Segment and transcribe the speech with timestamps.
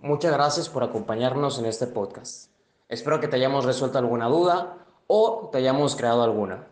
[0.00, 2.50] muchas gracias por acompañarnos en este podcast.
[2.88, 6.66] Espero que te hayamos resuelto alguna duda o te hayamos creado alguna.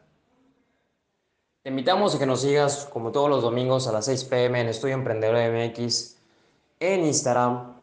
[1.62, 4.69] Te invitamos a que nos sigas como todos los domingos a las 6 pm en
[4.69, 6.17] Estudio Emprendedor MX
[6.80, 7.75] en Instagram,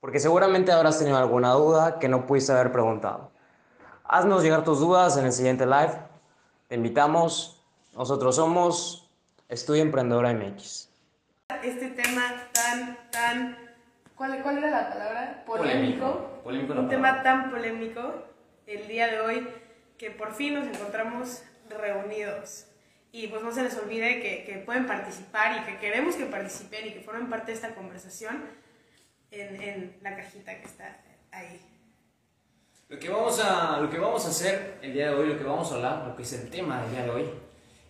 [0.00, 3.30] porque seguramente habrás tenido alguna duda que no pudiste haber preguntado.
[4.04, 5.96] Haznos llegar tus dudas en el siguiente live.
[6.68, 7.62] Te invitamos.
[7.94, 9.10] Nosotros somos
[9.48, 10.88] Estudio Emprendedora MX.
[11.62, 13.56] Este tema tan, tan,
[14.22, 15.42] ¿cuál, cuál era la palabra?
[15.44, 16.40] Polémico.
[16.44, 18.24] Polémico, Un tema tan polémico
[18.68, 19.48] el día de hoy
[19.98, 22.68] que por fin nos encontramos reunidos.
[23.10, 26.86] Y pues no se les olvide que, que pueden participar y que queremos que participen
[26.86, 28.44] y que formen parte de esta conversación
[29.32, 31.00] en, en la cajita que está
[31.32, 31.60] ahí.
[32.88, 35.44] Lo que, vamos a, lo que vamos a hacer el día de hoy, lo que
[35.44, 37.30] vamos a hablar, lo que es el tema del día de hoy,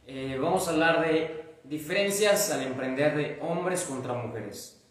[0.06, 4.81] eh, vamos a hablar de diferencias al emprender de hombres contra mujeres.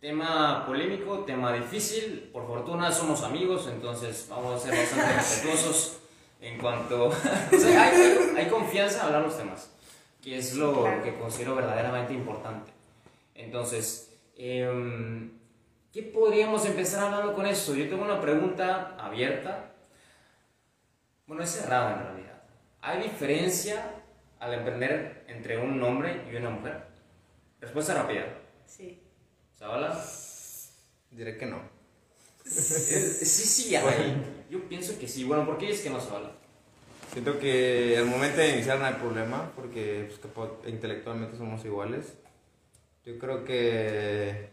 [0.00, 5.98] Tema polémico, tema difícil, por fortuna somos amigos, entonces vamos a ser bastante respetuosos
[6.40, 7.08] en cuanto...
[7.08, 7.12] o
[7.58, 9.74] sea, hay, hay, confianza en hablar los temas,
[10.22, 12.70] que es lo que considero verdaderamente importante.
[13.34, 15.30] Entonces, eh,
[15.92, 17.74] ¿qué podríamos empezar hablando con esto?
[17.74, 19.72] Yo tengo una pregunta abierta,
[21.26, 22.42] bueno, es cerrada en realidad.
[22.82, 23.96] ¿Hay diferencia
[24.38, 26.84] al emprender entre un hombre y una mujer?
[27.60, 28.26] Respuesta rápida.
[28.64, 29.02] Sí.
[29.58, 30.00] ¿Sabala?
[31.10, 31.60] Diré que no.
[32.44, 34.44] sí, sí, hay.
[34.48, 35.24] Yo pienso que sí.
[35.24, 36.30] Bueno, ¿por qué es que no habla?
[37.12, 42.14] Siento que al momento de iniciar no hay problema, porque pues, intelectualmente somos iguales.
[43.04, 44.50] Yo creo que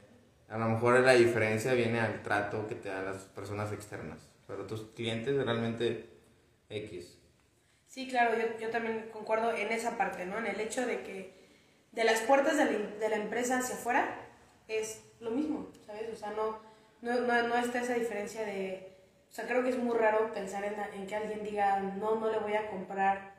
[0.49, 4.17] a lo mejor la diferencia viene al trato que te dan las personas externas,
[4.47, 6.09] pero tus clientes realmente
[6.69, 7.19] X.
[7.87, 10.39] Sí, claro, yo, yo también concuerdo en esa parte, ¿no?
[10.39, 11.35] En el hecho de que
[11.91, 14.24] de las puertas de la, de la empresa hacia afuera
[14.67, 16.09] es lo mismo, ¿sabes?
[16.11, 16.59] O sea, no,
[17.01, 18.95] no, no, no está esa diferencia de...
[19.29, 22.31] O sea, creo que es muy raro pensar en, en que alguien diga, no, no
[22.31, 23.35] le voy a comprar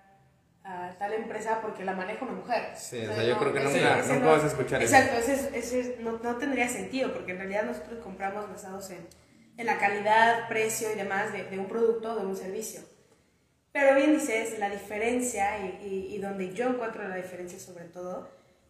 [0.66, 2.72] a tal empresa porque la maneja una mujer.
[2.76, 5.30] Sí, o sea, yo creo que nunca, ese nunca vas a escuchar exacto, eso.
[5.30, 9.06] Exacto, ese, ese no, no, tendría sentido porque en realidad nosotros compramos basados en,
[9.56, 12.80] en la calidad, precio y demás de, de, un producto o de un servicio.
[13.72, 18.28] Pero bien dices, la diferencia y, y, y, donde yo encuentro la diferencia sobre todo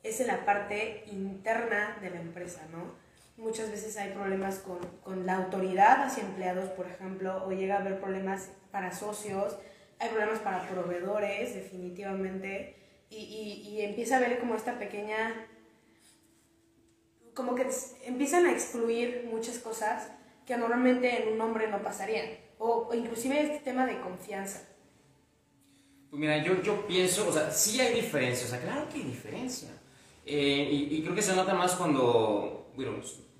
[0.09, 2.94] es en la parte interna de la empresa, ¿no?
[3.37, 7.81] Muchas veces hay problemas con, con la autoridad hacia empleados, por ejemplo, o llega a
[7.81, 9.56] haber problemas para socios,
[9.99, 12.77] hay problemas para proveedores, definitivamente,
[13.11, 15.47] y, y, y, empieza a ver como esta pequeña,
[17.34, 17.66] como que
[18.05, 20.11] empiezan a excluir muchas cosas
[20.45, 22.27] que normalmente en un hombre no pasarían,
[22.59, 24.62] o, o inclusive este tema de confianza.
[26.11, 29.05] Pues mira, yo, yo pienso, o sea, sí hay diferencia, o sea, claro que hay
[29.05, 29.69] diferencia.
[30.27, 32.95] Eh, y, y, creo que se nota más cuando, bueno,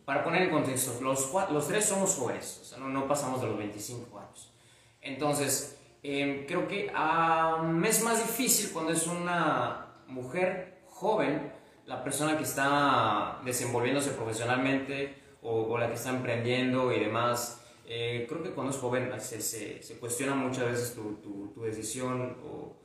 [0.05, 3.49] para poner en contexto, los, los tres somos jóvenes, o sea, no, no pasamos de
[3.49, 4.53] los 25 años.
[5.01, 11.53] Entonces, eh, creo que um, es más difícil cuando es una mujer joven,
[11.87, 17.63] la persona que está desenvolviéndose profesionalmente o, o la que está emprendiendo y demás.
[17.89, 21.63] Eh, creo que cuando es joven se, se, se cuestiona muchas veces tu, tu, tu
[21.63, 22.77] decisión o,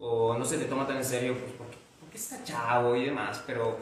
[0.00, 1.76] o, no se te toma tan en serio, pues porque,
[2.08, 3.78] porque está chavo y demás, pero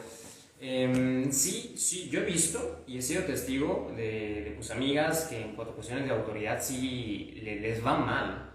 [0.59, 5.41] eh, sí, sí, yo he visto y he sido testigo de, de pues, amigas que
[5.41, 8.47] en cuanto a cuestiones de autoridad sí le, les va mal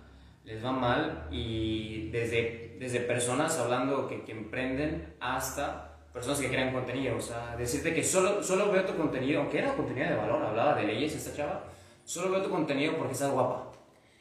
[0.44, 6.72] les va mal y desde, desde personas hablando que, que emprenden hasta personas que crean
[6.72, 7.16] contenido.
[7.16, 10.75] O sea, decirte que solo, solo veo tu contenido, aunque era contenido de valor, hablaba
[10.75, 11.65] de leyes esta chava,
[12.04, 13.71] solo veo tu contenido porque estás guapa.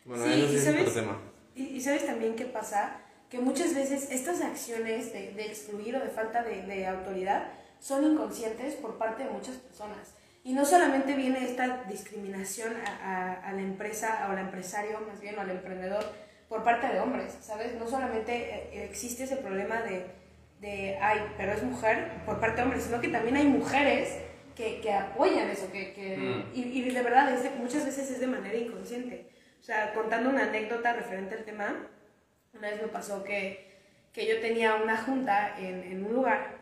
[0.05, 1.17] Bueno, sí, eso y es sabes, otro tema.
[1.55, 6.01] Y, y, sabes también qué pasa, que muchas veces estas acciones de, de excluir o
[6.01, 7.47] de falta de, de autoridad
[7.79, 10.13] son inconscientes por parte de muchas personas.
[10.43, 15.21] Y no solamente viene esta discriminación a, a, a, la empresa o al empresario, más
[15.21, 16.03] bien, o al emprendedor,
[16.49, 17.73] por parte de hombres, ¿sabes?
[17.75, 20.07] No solamente eh, existe ese problema de,
[20.59, 24.17] de ay, pero es mujer, por parte de hombres, sino que también hay mujeres
[24.55, 26.51] que, que apoyan eso, que, que mm.
[26.53, 29.29] y, y, de verdad es de, muchas veces es de manera inconsciente.
[29.61, 31.87] O sea, contando una anécdota referente al tema,
[32.53, 33.79] una vez me pasó que,
[34.13, 36.61] que yo tenía una junta en, en un lugar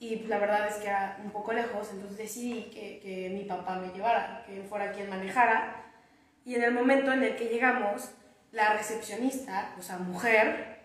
[0.00, 3.76] y la verdad es que era un poco lejos, entonces decidí que, que, mi papá
[3.76, 5.84] me llevara, que fuera quien manejara.
[6.44, 8.10] Y en el momento en el que llegamos,
[8.52, 10.78] la recepcionista, o sea, mujer,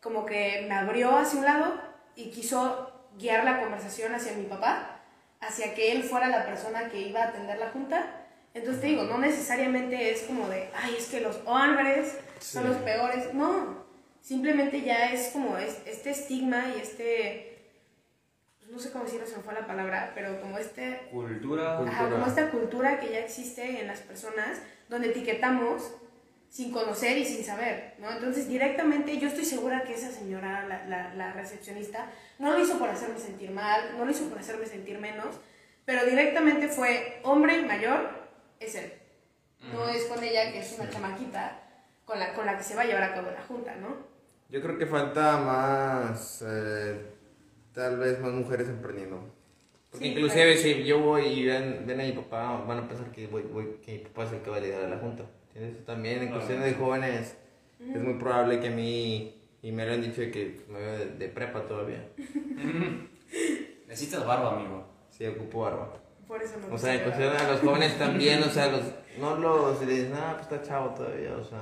[0.00, 1.80] como que me abrió hacia un lado
[2.16, 5.02] y quiso guiar la conversación hacia mi papá,
[5.40, 8.26] hacia que él fuera la persona que iba a atender la junta.
[8.54, 12.54] Entonces te digo, no necesariamente es como de, ay, es que los hombres sí.
[12.54, 13.34] son los peores.
[13.34, 13.83] No,
[14.24, 17.50] simplemente ya es como es, este estigma y este
[18.70, 21.76] no sé cómo decirlo, se me fue la palabra, pero como este Cultura.
[21.76, 21.92] Cultura.
[21.92, 25.94] Ajá, como esta cultura que ya existe en las personas, donde etiquetamos
[26.48, 28.10] sin conocer y sin saber, ¿no?
[28.10, 32.78] Entonces, directamente, yo estoy segura que esa señora, la, la, la recepcionista, no lo hizo
[32.78, 35.36] por hacerme sentir mal, no lo hizo por hacerme sentir menos,
[35.84, 38.08] pero directamente fue hombre mayor,
[38.60, 38.92] es él.
[39.72, 41.60] No es con ella, que es una chamaquita,
[42.04, 44.13] con la, con la que se va a llevar a cabo la junta, ¿no?
[44.54, 46.96] Yo creo que falta más, eh,
[47.72, 49.18] tal vez más mujeres emprendiendo.
[49.90, 53.10] Porque Sí, inclusive si yo voy y ven, ven a mi papá, van a pensar
[53.10, 55.24] que, voy, voy- que mi papá es el que va a liderar la junta.
[55.52, 55.84] ¿Entiendes?
[55.84, 57.36] También en cuestiones de jóvenes
[57.80, 61.06] es muy probable que a mí, y me lo han dicho que me veo de,
[61.16, 62.06] de prepa todavía,
[63.88, 64.86] Necesitas barba, amigo.
[65.10, 65.94] si ocupo barba.
[66.28, 68.82] Por eso me O sea, en cuestión a los jóvenes también, o sea, los,
[69.18, 71.58] no los le dicen, ah, pues está chavo todavía, o sea,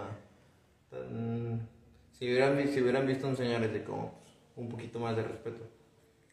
[0.91, 1.42] tan-
[2.23, 5.25] si, hubieran, si hubieran visto un señor es de como pues, un poquito más de
[5.25, 5.69] respeto.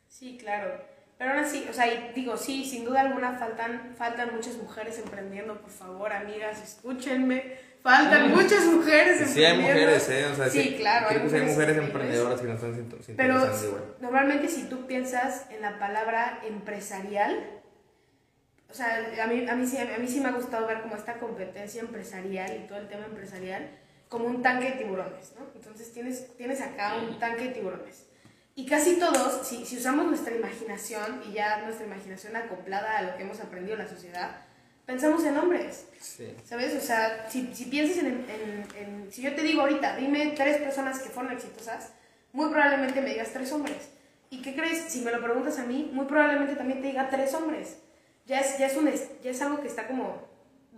[0.08, 0.80] Sí, claro.
[1.18, 5.60] Pero aún así, o sea, digo, sí, sin duda alguna faltan, faltan muchas mujeres emprendiendo,
[5.60, 7.56] por favor, amigas, escúchenme.
[7.82, 9.62] Faltan muchas mujeres Sí hay emprendiendo.
[9.62, 10.26] mujeres, ¿eh?
[10.32, 11.08] O sea, sí, claro.
[11.10, 11.88] Creo que sí hay mujeres increíbles.
[11.88, 13.96] emprendedoras que nos están Pero igual.
[14.00, 17.40] normalmente si tú piensas en la palabra empresarial,
[18.70, 20.96] o sea, a mí, a, mí sí, a mí sí me ha gustado ver como
[20.96, 23.72] esta competencia empresarial y todo el tema empresarial
[24.10, 25.46] como un tanque de tiburones, ¿no?
[25.56, 28.06] Entonces tienes, tienes acá un tanque de tiburones.
[28.56, 33.16] Y casi todos, si, si usamos nuestra imaginación y ya nuestra imaginación acoplada a lo
[33.16, 34.42] que hemos aprendido en la sociedad,
[34.86, 35.86] pensamos en hombres.
[36.02, 36.36] Sí.
[36.44, 36.76] ¿Sabes?
[36.76, 40.58] O sea, si, si piensas en, en- en- Si yo te digo ahorita, dime tres
[40.58, 41.92] personas que fueron exitosas,
[42.34, 43.90] muy probablemente me digas tres hombres.
[44.32, 44.92] ¿Y qué crees?
[44.92, 47.78] Si me lo preguntas a mí, muy probablemente también te diga tres hombres.
[48.26, 48.92] Ya es, ya es, un,
[49.24, 50.29] ya es algo que está como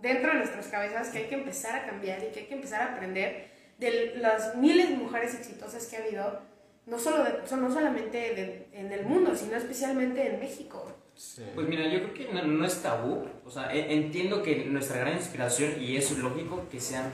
[0.02, 2.82] dentro de nuestras cabezas, que hay que empezar a cambiar y que hay que empezar
[2.82, 3.46] a aprender
[3.78, 6.40] de las miles de mujeres exitosas que ha habido,
[6.86, 10.92] no, solo de- son- no solamente de- en el mundo, sino especialmente en México.
[11.14, 11.42] Sí.
[11.54, 13.26] Pues mira, yo creo que no, no es tabú.
[13.46, 17.10] O sea, e- entiendo que nuestra gran inspiración, y es lógico que sean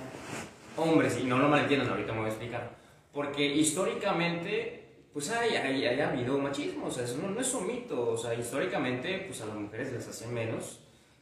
[0.76, 2.70] hombres, y no lo malentiendan, ahorita me voy a explicar.
[3.12, 7.66] Porque históricamente, pues hay, hay, hay habido machismo, o sea, eso no, no es un
[7.66, 8.10] mito.
[8.10, 10.80] O sea, históricamente, pues a las mujeres les hacían menos.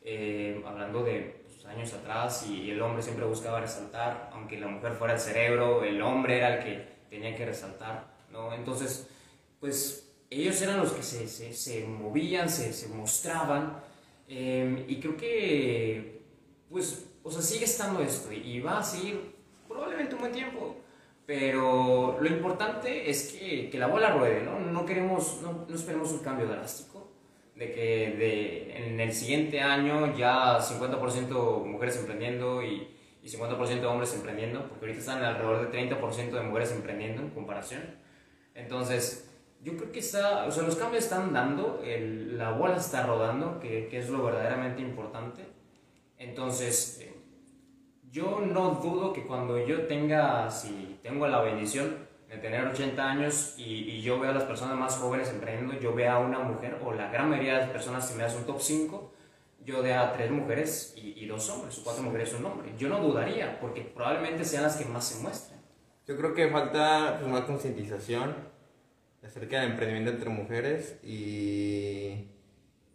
[0.09, 1.35] eh, hablando de
[1.69, 6.01] años atrás, y el hombre siempre buscaba resaltar, aunque la mujer fuera el cerebro, el
[6.03, 8.53] hombre era el que tenía que resaltar, ¿no?
[8.55, 9.09] Entonces,
[9.61, 13.81] pues ellos eran los que se, se, se movían, se, se mostraban,
[14.29, 16.23] eh, y creo que,
[16.71, 19.35] pues, o sea, sigue estando esto, y, va a seguir
[19.69, 20.77] probablemente un buen tiempo,
[21.27, 24.61] pero lo importante es que, que la bola ruede, ¿no?
[24.61, 26.96] No queremos, no, no esperemos un cambio drástico,
[27.57, 32.89] de que de, en el siguiente año ya 50% mujeres emprendiendo y,
[33.23, 37.83] y 50% hombres emprendiendo, porque ahorita están alrededor de 30% de mujeres emprendiendo en comparación.
[38.55, 39.31] Entonces,
[39.63, 43.59] yo creo que está, o sea, los cambios están dando, el- la bola está rodando,
[43.59, 45.43] que, que es lo verdaderamente importante.
[46.19, 47.13] Entonces, eh,
[48.11, 53.55] yo no dudo que cuando yo tenga, si tengo la bendición de tener 80 años
[53.57, 56.79] y, y yo veo a las personas más jóvenes emprendiendo, yo vea a una mujer,
[56.85, 59.13] o la gran mayoría de las personas, si me das un top 5,
[59.65, 62.73] yo de a tres mujeres y, y dos hombres, o cuatro mujeres y un hombre.
[62.79, 65.61] Yo no dudaría, porque probablemente sean las que más se muestren.
[66.07, 68.35] Yo creo que falta pues, más concientización
[69.25, 72.29] acerca del emprendimiento entre mujeres y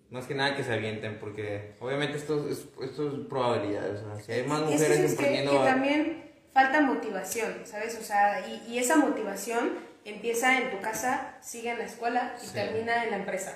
[0.09, 3.89] más que nada que se avienten, porque obviamente esto es, esto es probabilidad.
[3.91, 5.51] O sea, si hay más Es mujeres sabes que- emprendiendo.
[5.51, 7.97] que también falta motivación, ¿sabes?
[7.99, 12.45] O sea, y, y esa motivación empieza en tu casa, sigue en la escuela y
[12.47, 12.53] Sí.
[12.53, 13.53] termina en la empresa,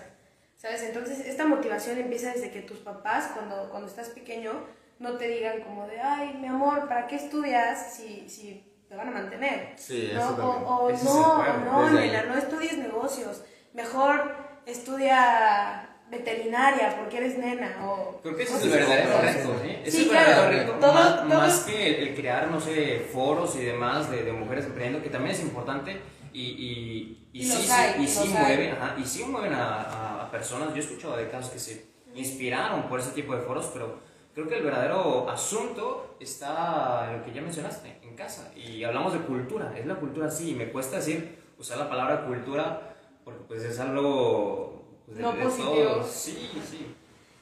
[0.56, 0.84] ¿sabes?
[0.84, 4.54] Entonces, esta motivación empieza desde que tus papás, cuando, cuando estás pequeño,
[5.00, 9.10] no te digan como de, ay, mi amor, ¿para qué estudias si, si te van
[9.10, 9.74] a mantener?
[9.76, 10.22] Sí, ¿no?
[10.22, 14.36] eso O, o Ese es el no, o no, nena, no estudies negocios, mejor
[14.66, 18.20] estudia veterinaria porque eres nena, o...
[18.22, 19.38] Creo que ese es cosas el verdadero así.
[19.38, 19.70] reto, ¿sí?
[19.84, 20.80] Ese Sí, es el claro, verdadero reto.
[20.80, 24.66] todo- más, todo- más que el, crear, no sé, foros y demás de, de mujeres
[24.66, 26.00] emprendiendo, que también es importante
[26.34, 29.54] y, y, y Y sí, los sí, hay, y sí mueven, ajá, y sí mueven
[29.54, 30.70] a personas.
[30.70, 34.00] Yo he escuchado de casos que se inspiraron por ese tipo de foros, pero
[34.34, 38.52] creo que el verdadero asunto está en lo que ya mencionaste, en casa.
[38.56, 42.26] Y hablamos de cultura, es la cultura sí, y me cuesta decir, usar la palabra
[42.26, 44.75] cultura, porque pues es algo...
[45.06, 45.74] pues, de- No de positivo.
[45.74, 46.12] todos.
[46.12, 46.96] Sí, sí.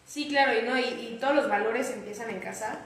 [0.06, 2.80] Sí, claro, y, no, y, y todos los valores empiezan en casa.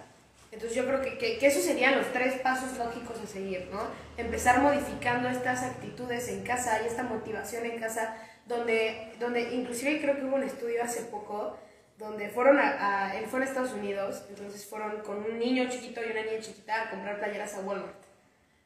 [0.51, 3.81] Entonces yo creo que, que, que esos serían los tres pasos lógicos a seguir, ¿no?
[4.17, 8.15] Empezar modificando estas actitudes en casa y esta motivación en casa,
[8.46, 11.57] donde, donde inclusive creo que hubo un estudio hace poco,
[11.98, 16.00] donde fueron a, a- él fue a Estados Unidos, entonces fueron con un niño chiquito
[16.01, 17.96] y una niña chiquita a comprar playeras a Walmart.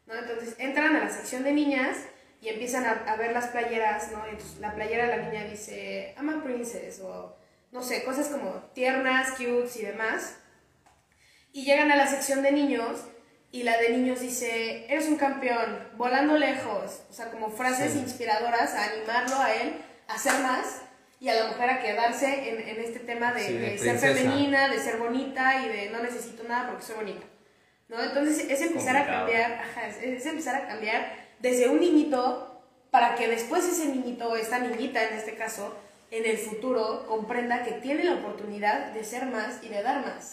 [0.06, 0.14] ¿no?
[0.14, 1.98] Entonces entran a la sección de niñas
[2.42, 4.26] y empiezan a, a ver las playeras, ¿no?
[4.26, 7.38] Entonces la playera de la niña dice, I'm a princess, o
[7.72, 10.38] no sé, cosas como tiernas, cutes y demás.
[11.54, 13.02] Y llegan a la sección de niños
[13.52, 18.00] y la de niños dice, eres un campeón, volando lejos, o sea, como frases Sí.
[18.00, 19.74] inspiradoras a animarlo a él
[20.08, 20.82] a hacer más
[21.20, 23.98] y a la mujer a quedarse en, en este tema de, Sí, de de ser
[24.00, 27.26] femenina, de ser bonita y de no necesito nada porque soy bonita.
[27.90, 28.02] ¿no?
[28.02, 29.26] Entonces es empezar a Complicado.
[29.28, 32.48] cambiar, ajá, es, es empezar a cambiar desde un niñito
[32.92, 35.74] para que después ese niñito esta niñita en este caso
[36.12, 40.32] en el futuro comprenda que tiene la oportunidad de ser más y de dar más.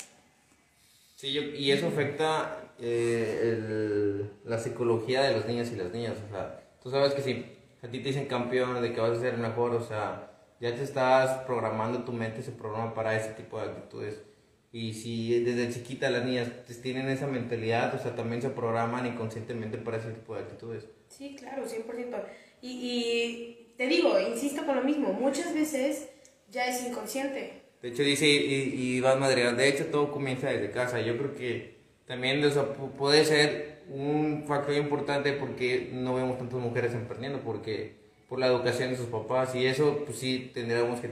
[1.17, 6.15] Sí, y eso afecta eh, el- la psicología de los niños y las niñas.
[6.29, 7.45] O sea, tú sabes que si
[7.83, 10.83] a ti te dicen campeón, de que vas a ser mejor, o sea, ya te
[10.85, 14.23] estás programando, tu mente se programa para ese tipo de actitudes.
[14.71, 19.07] Y si desde chiquita las niñas pues, tienen esa mentalidad, o sea, también se programan
[19.07, 20.85] inconscientemente para ese tipo de actitudes.
[21.09, 22.19] Sí, claro, 100%.
[22.63, 26.09] Y, y te digo, insisto con lo mismo, muchas veces
[26.51, 27.63] ya es inconsciente.
[27.83, 31.01] De hecho, dice y, y Iván Madrigal, de hecho todo comienza desde casa.
[31.01, 36.39] Yo creo que también o sea, pu- puede ser un factor importante porque no vemos
[36.39, 37.97] tantas mujeres emprendiendo, porque
[38.29, 41.11] por la educación de sus papás y eso, pues sí tendríamos que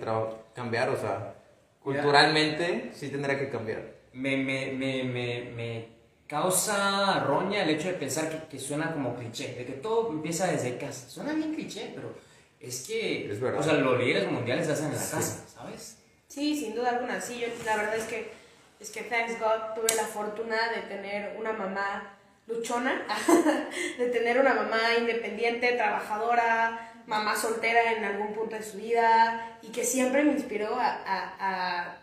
[0.55, 1.35] cambiar, o sea,
[1.83, 3.95] culturalmente sí tendrá que cambiar.
[4.13, 5.85] Me, me, me, me, me
[6.27, 10.47] causa roña el hecho de pensar que, que suena como cliché, de que todo empieza
[10.49, 11.09] desde casa.
[11.09, 12.15] Suena bien cliché, pero
[12.61, 13.61] es que, Es verdad.
[13.61, 15.99] o sea, los líderes mundiales se hacen en la casa, ¿sabes?
[16.29, 18.33] Sí, sin duda alguna, sí, yo la verdad es que,
[18.81, 23.07] es que thanks God tuve la fortuna de tener una mamá luchona,
[23.99, 29.69] de tener una mamá independiente, trabajadora, mamá soltera en algún punto de su vida y
[29.69, 31.97] que siempre me inspiró a, a, a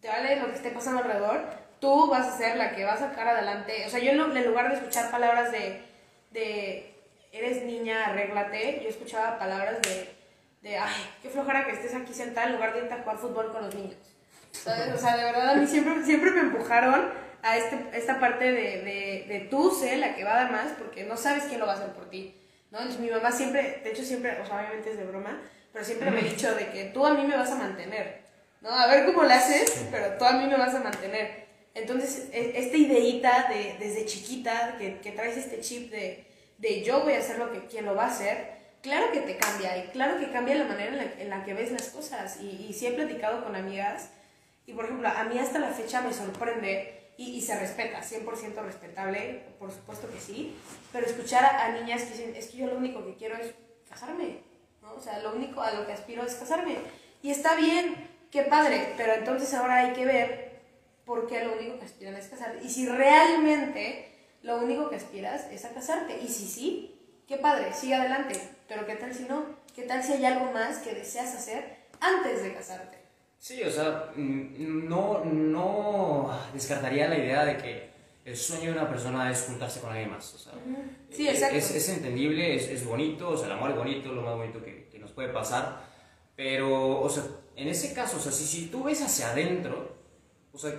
[0.00, 2.98] te vale lo que esté pasando alrededor, tú vas a ser la que va a
[2.98, 3.84] sacar adelante.
[3.86, 5.82] O sea, yo en, lo- lugar de escuchar palabras de,
[6.30, 6.94] de
[7.32, 10.08] eres niña, arréglate, yo escuchaba palabras de,
[10.62, 13.52] de ay, qué flojera que estés aquí sentada en lugar de irte a jugar fútbol
[13.52, 13.96] con los niños.
[14.52, 14.94] ¿Sabes?
[14.94, 17.10] O sea, de verdad a mí siempre, siempre me empujaron
[17.42, 20.72] a este, esta parte de, de, de tú sé la que va a dar más
[20.78, 22.34] porque no sabes quién lo va a hacer por ti.
[22.70, 22.78] ¿no?
[22.78, 25.40] Entonces mi mamá siempre, de hecho siempre, o sea, obviamente es de broma,
[25.72, 28.22] pero siempre me ha dicho de que tú a mí me vas a mantener.
[28.62, 28.70] ¿no?
[28.70, 31.45] A ver cómo le haces, pero tú a mí me vas a mantener.
[31.76, 37.02] Entonces, e- esta ideita de, desde chiquita, que, que traes este chip de, de yo
[37.04, 39.88] voy a hacer lo que quien lo va a hacer, claro que te cambia y
[39.88, 42.40] claro que cambia la manera en la, en la que ves las cosas.
[42.40, 44.08] Y, y sí he platicado con amigas
[44.66, 48.62] y, por ejemplo, a mí hasta la fecha me sorprende y, y se respeta, 100%
[48.64, 50.56] respetable, por supuesto que sí,
[50.92, 53.52] pero escuchar a, a niñas que dicen, es que yo lo único que quiero es
[53.88, 54.38] casarme,
[54.80, 54.94] ¿no?
[54.94, 56.76] O sea, lo único a lo que aspiro es casarme.
[57.22, 60.45] Y está bien, qué padre, pero entonces ahora hay que ver
[61.06, 62.62] por qué lo único que aspiran es casarte.
[62.64, 66.20] Y si realmente lo único que aspiras es a casarte.
[66.22, 68.38] Y si sí, qué padre, sigue adelante.
[68.68, 69.44] Pero qué tal si no,
[69.74, 72.98] qué tal si hay algo más que deseas hacer antes de casarte.
[73.38, 77.90] Sí, o sea, mm, no, no descartaría la idea de que
[78.24, 80.34] el sueño de una persona es juntarse con alguien más.
[80.34, 80.52] O sea,
[81.10, 81.56] Sí, es- exacto.
[81.56, 84.62] Es, es entendible, es, es bonito, o sea, el amor es bonito, lo más bonito
[84.64, 85.84] que, que nos puede pasar.
[86.34, 87.22] Pero, o sea,
[87.54, 89.94] en ese caso, o sea, si, si tú ves hacia adentro,
[90.52, 90.72] o sea,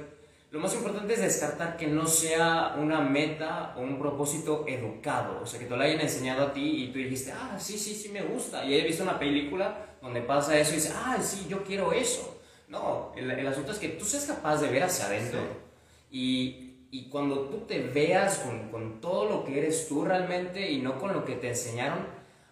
[0.58, 5.46] lo más importante es descartar que no sea una meta o un propósito educado, o
[5.46, 8.10] sea, que te lo hayan enseñado a ti y tú dijiste, ah, sí, sí, sí
[8.10, 8.66] me gusta.
[8.66, 12.42] Y he visto una película donde pasa eso y dices, ah, sí, yo quiero eso.
[12.70, 15.40] No, el, el asunto es que tú seas capaz de ver hacia adentro
[16.10, 20.82] y, y cuando tú te veas con, con todo lo que eres tú realmente y
[20.82, 22.00] no con lo que te enseñaron,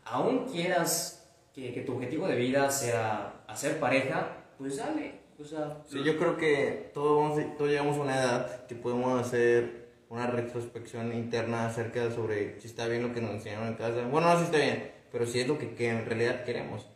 [0.04, 5.25] aún quieras que, que tu objetivo de vida sea hacer pareja, pues dale.
[5.40, 9.86] O sea, Sí, yo creo que todos, todos llegamos a una edad que podemos hacer
[10.10, 14.08] una retrospección interna acerca de sobre si está bien lo que nos enseñaron en casa.
[14.08, 16.88] Bueno, no si está bien, pero si es lo que, que en realidad queremos.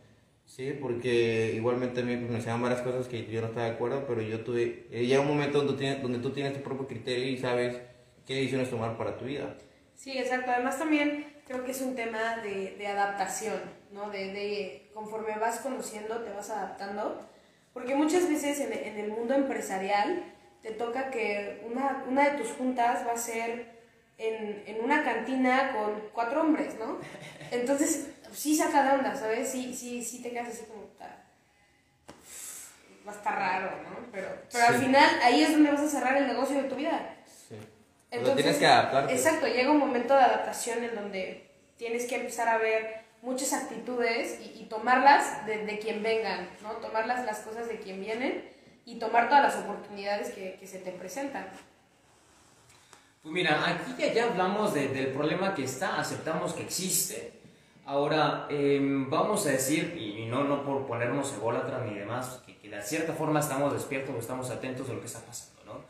[0.46, 3.72] Sí, porque igualmente a mí pues, me enseñaban varias cosas que yo no estaba de
[3.72, 4.86] acuerdo, pero yo tuve...
[4.90, 7.80] eh, llega un momento donde tú, tienes, donde tú tienes tu propio criterio y sabes
[8.26, 9.56] qué decisiones tomar para tu vida.
[9.94, 10.50] Sí, exacto.
[10.50, 13.60] Además también creo que es un tema de, de adaptación,
[13.92, 14.10] ¿no?
[14.10, 17.29] De, de conforme vas conociendo, te vas adaptando.
[17.80, 20.22] Porque muchas veces en, en el mundo empresarial
[20.60, 23.70] te toca que una, una de tus juntas va a ser
[24.18, 26.98] en, en una cantina con cuatro hombres, ¿no?
[27.50, 29.48] Entonces, sí saca de onda, ¿sabes?
[29.50, 30.82] Sí, sí, sí te quedas así como...
[30.98, 31.24] "Ta-
[33.08, 33.96] Va a estar raro, ¿no?
[34.12, 37.16] Pero, pero al final ahí es donde vas a cerrar el negocio de tu vida.
[37.48, 37.54] Sí.
[38.20, 39.14] O sea, tienes que adaptarte.
[39.14, 44.40] Exacto, llega un momento de adaptación en donde tienes que empezar a ver muchas actitudes
[44.40, 46.72] y, y tomarlas de, de quien vengan, ¿no?
[46.74, 48.48] Tomarlas las cosas de quien vienen
[48.86, 51.46] y tomar todas las oportunidades que, que se te presentan.
[53.22, 57.32] Pues mira, aquí ya, ya hablamos de- del problema que está, aceptamos que existe.
[57.84, 62.68] Ahora, em, vamos a decir, y no, no por ponernos ególatras ni demás, que, que,
[62.70, 65.84] de cierta forma estamos despiertos o estamos atentos de lo que está pasando, ¿no?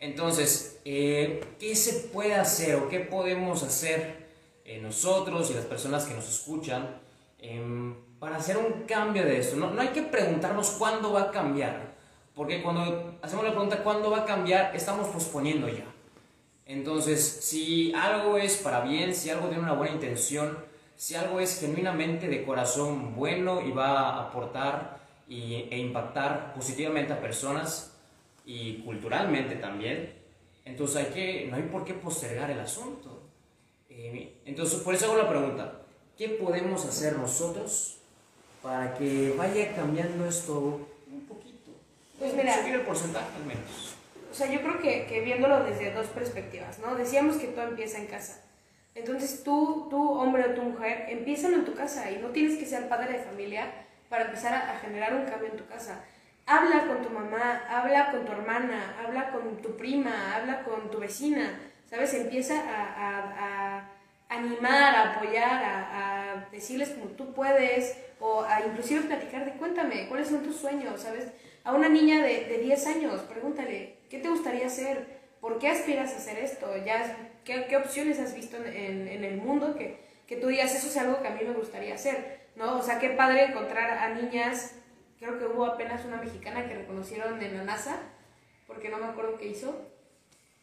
[0.00, 4.23] Entonces, eh, ¿qué se puede hacer o qué podemos hacer
[4.64, 7.00] eh, nosotros y las personas que nos escuchan
[7.38, 9.56] em, para hacer un cambio de esto?
[9.56, 11.94] No, no hay que preguntarnos cuándo va a cambiar,
[12.34, 15.84] porque cuando hacemos la pregunta cuándo va a cambiar, estamos posponiendo ya.
[16.66, 20.56] Entonces, si algo es para bien, si algo tiene una buena intención,
[20.96, 27.12] si algo es genuinamente de corazón bueno y va a aportar y, e impactar positivamente
[27.12, 27.98] a personas
[28.46, 30.14] y culturalmente también,
[30.64, 33.13] entonces hay que, no hay por qué postergar el asunto.
[33.96, 35.82] Eh, entonces, por eso hago la pregunta,
[36.18, 37.98] ¿qué podemos hacer nosotros
[38.62, 41.70] para que vaya cambiando esto un poquito?
[42.18, 43.94] Pues mira, subir el porcentaje al menos.
[44.30, 46.96] O sea, yo creo que, que viéndolo desde dos perspectivas, ¿no?
[46.96, 48.42] Decíamos que todo empieza en casa.
[48.94, 52.66] Entonces tú, tú, hombre o tu mujer, empiezan en tu casa y no tienes que
[52.66, 53.72] ser padre de familia
[54.08, 56.04] para empezar a, a, generar un cambio en tu casa.
[56.46, 60.98] Habla con tu mamá, habla con tu hermana, habla con tu prima, habla con tu
[60.98, 61.58] vecina,
[61.88, 62.14] ¿sabes?
[62.14, 63.73] Empieza a, a, a
[64.28, 70.42] animar, apoyar, a, decirles como tú puedes o a inclusive platicar de cuéntame, ¿cuáles son
[70.42, 71.00] tus sueños?
[71.00, 71.32] ¿Sabes?
[71.64, 75.06] A una niña de, de 10 años, pregúntale, ¿qué te gustaría hacer?
[75.40, 76.66] ¿Por qué aspiras a hacer esto?
[76.84, 80.74] Ya ¿Qué, qué opciones has visto en, en, en, el mundo que, que tú digas,
[80.74, 82.44] eso es algo que a mí me gustaría hacer?
[82.56, 82.78] ¿no?
[82.78, 84.76] O sea, qué padre encontrar a niñas,
[85.18, 87.98] creo que hubo apenas una mexicana que reconocieron en la NASA,
[88.66, 89.90] porque no me acuerdo qué hizo.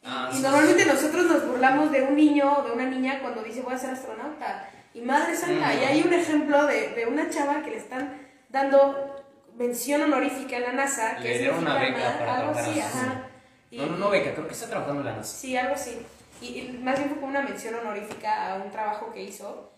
[0.03, 0.89] Ah, y sí, normalmente sí.
[0.89, 3.91] nosotros nos burlamos de un niño o de una niña cuando dice voy a ser
[3.91, 4.69] astronauta.
[4.93, 5.79] Y madre santa, mm.
[5.79, 8.17] y hay un ejemplo de, de, una chava que le están
[8.49, 9.23] dando
[9.55, 11.15] mención honorífica en la NASA.
[11.17, 12.71] Que le dieron una beca para algo trabajar.
[12.71, 13.27] así, ajá.
[13.71, 15.37] No, no, no beca, creo que está trabajando en la NASA.
[15.37, 15.97] Sí, algo así
[16.41, 19.71] y, y, más bien fue como una mención honorífica a un trabajo que hizo.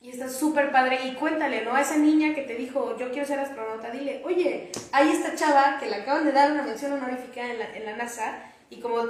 [0.00, 1.00] Y está súper padre.
[1.06, 1.74] Y cuéntale, ¿no?
[1.74, 5.78] A esa niña que te dijo, yo quiero ser astronauta, dile, oye, hay esta chava
[5.80, 9.04] que le acaban de dar una mención honorífica en la, en la NASA y como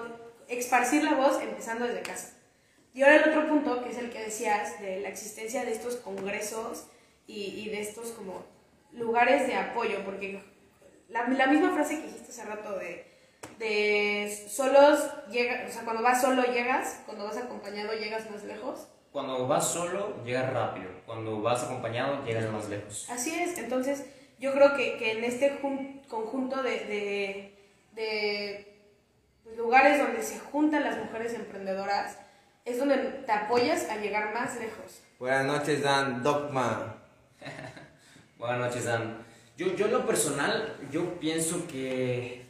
[0.48, 2.34] esparcir la voz empezando desde casa.
[2.94, 5.96] Y ahora el otro punto, que es el que decías, de la existencia de estos
[5.96, 6.86] congresos
[7.26, 8.44] y, y de estos como
[8.92, 10.42] lugares de apoyo, porque
[11.08, 13.16] la, la misma frase que dijiste hace rato de
[13.58, 18.88] de solos llega, o sea, cuando vas solo llegas, cuando vas acompañado llegas más lejos.
[19.12, 23.08] Cuando vas solo llegas rápido, cuando vas acompañado llegas más lejos.
[23.10, 24.04] Así es, entonces
[24.38, 25.58] yo creo que, que en este
[26.08, 27.54] conjunto de, de,
[27.92, 28.75] de
[29.46, 32.18] pues, lugares donde se juntan las mujeres emprendedoras
[32.66, 35.00] es donde te apoyas a llegar más lejos.
[35.18, 36.96] Buenas noches, Dan Dogma.
[38.38, 39.24] Buenas noches, Dan.
[39.56, 42.46] Yo, yo en lo personal, yo pienso que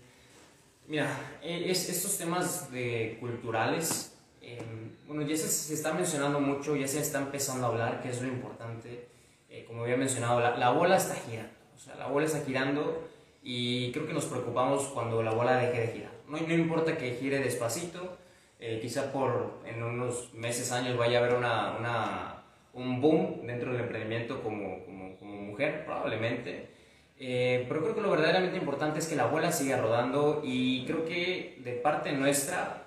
[0.88, 1.08] Mira,
[1.42, 4.62] es, estos temas de culturales, eh,
[5.06, 8.22] bueno, ya se, se, está mencionando mucho, ya se está empezando a hablar, que es
[8.22, 9.08] lo importante.
[9.50, 13.02] Eh, como había mencionado, la, la, bola está girando, o sea, la bola está girando
[13.42, 16.15] y creo que nos preocupamos cuando la bola deje de girar.
[16.28, 18.16] No, no importa que gire despacito,
[18.58, 23.72] eh, quizá por en unos meses, años vaya a haber una, una, un boom dentro
[23.72, 26.70] del emprendimiento como, como, mujer, probablemente.
[27.18, 31.04] Eh, pero creo que lo verdaderamente importante es que la bola siga rodando y creo
[31.04, 32.84] que de parte nuestra,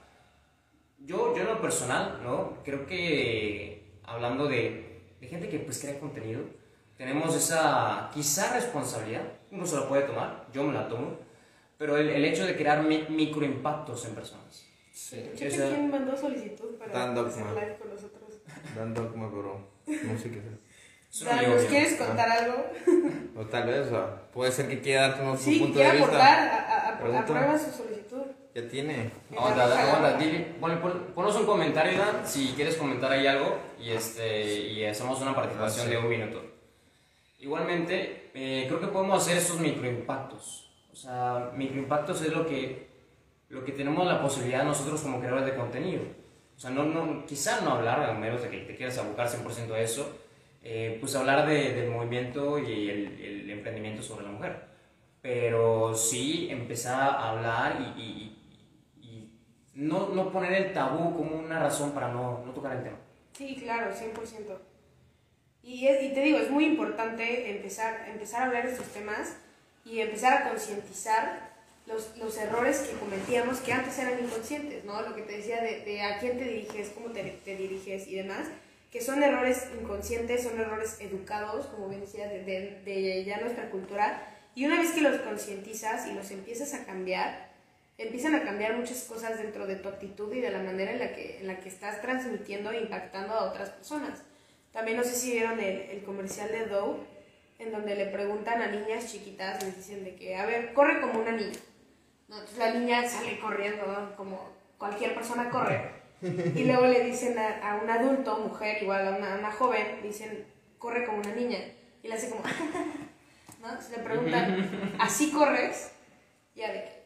[0.99, 2.57] yo, yo en lo personal, ¿no?
[2.63, 6.41] Creo que hablando de, de gente que pues crea contenido,
[6.97, 11.17] tenemos esa quizá responsabilidad, uno se la puede tomar, yo me la tomo,
[11.79, 14.65] pero el, el hecho de crear mi, microimpactos en personas.
[14.91, 15.31] Sí.
[15.35, 18.41] Yo quién mandó solicitud para hacer live con nosotros.
[18.75, 21.47] Dan Dogma, pero no sé qué hacer.
[21.49, 22.65] ¿Nos quieres contar algo?
[23.35, 26.05] O tal vez, o sea, puede ser que quiera darnos sí, su punto de vista.
[26.05, 28.23] aportar, a, a, aprueba su solicitud.
[28.53, 29.11] Ya tiene.
[29.31, 33.91] Aguanta, aguanta, dile, bueno, pon, ponos un comentario, Dan, si quieres comentar ahí algo y,
[33.91, 35.91] este, y hacemos una participación sí.
[35.91, 36.43] de un minuto.
[37.39, 40.68] Igualmente, eh, creo que podemos hacer estos microimpactos.
[40.99, 42.87] Sea, microimpactos es lo que,
[43.47, 46.01] lo que tenemos la posibilidad nosotros como creadores de contenido.
[46.57, 49.71] O sea, no, no, quizá no hablar, a menos de que te quieras abocar 100%
[49.71, 50.19] a eso,
[50.61, 54.59] eh, pues hablar de, del movimiento y el, el, emprendimiento sobre la mujer.
[55.21, 58.37] Pero sí empezar a hablar y, y,
[59.01, 59.33] y,
[59.75, 62.97] no, no, poner el tabú como una razón para no, no tocar el tema.
[63.31, 64.57] Sí, claro, 100%.
[65.63, 69.37] Y, es, y te digo, es muy importante empezar, empezar a hablar de estos temas
[69.89, 71.49] y empezar a concientizar
[71.87, 75.01] los, los, errores que cometíamos que antes eran inconscientes, ¿no?
[75.01, 78.47] Lo que te decía de, a quién te diriges, cómo te, diriges y demás
[78.91, 84.35] que son errores inconscientes, son errores educados, como bien decía, de, de, ya nuestra cultura,
[84.55, 87.51] y una vez que los concientizas y los empiezas a cambiar,
[87.99, 91.13] empiezan a cambiar muchas cosas dentro de tu actitud y de la manera en la
[91.13, 94.23] que, en la que estás transmitiendo e impactando a otras personas.
[94.71, 96.97] También no sé si vieron el, el comercial de Dow,
[97.59, 101.19] en donde le preguntan a niñas chiquitas, les dicen de que, a ver, corre como
[101.19, 101.59] una niña.
[102.29, 102.35] ¿no?
[102.35, 104.15] Entonces la niña sale corriendo, ¿no?
[104.15, 105.99] como cualquier persona corre.
[106.21, 110.01] Y luego le dicen a, a un adulto, mujer, igual a una, a una joven,
[110.01, 110.45] dicen,
[110.77, 111.59] corre como una niña.
[112.01, 112.43] Y le hace como,
[113.61, 113.69] ¿no?
[113.69, 115.91] Entonces le preguntan, ¿así corres?
[116.55, 117.03] Y ya de que,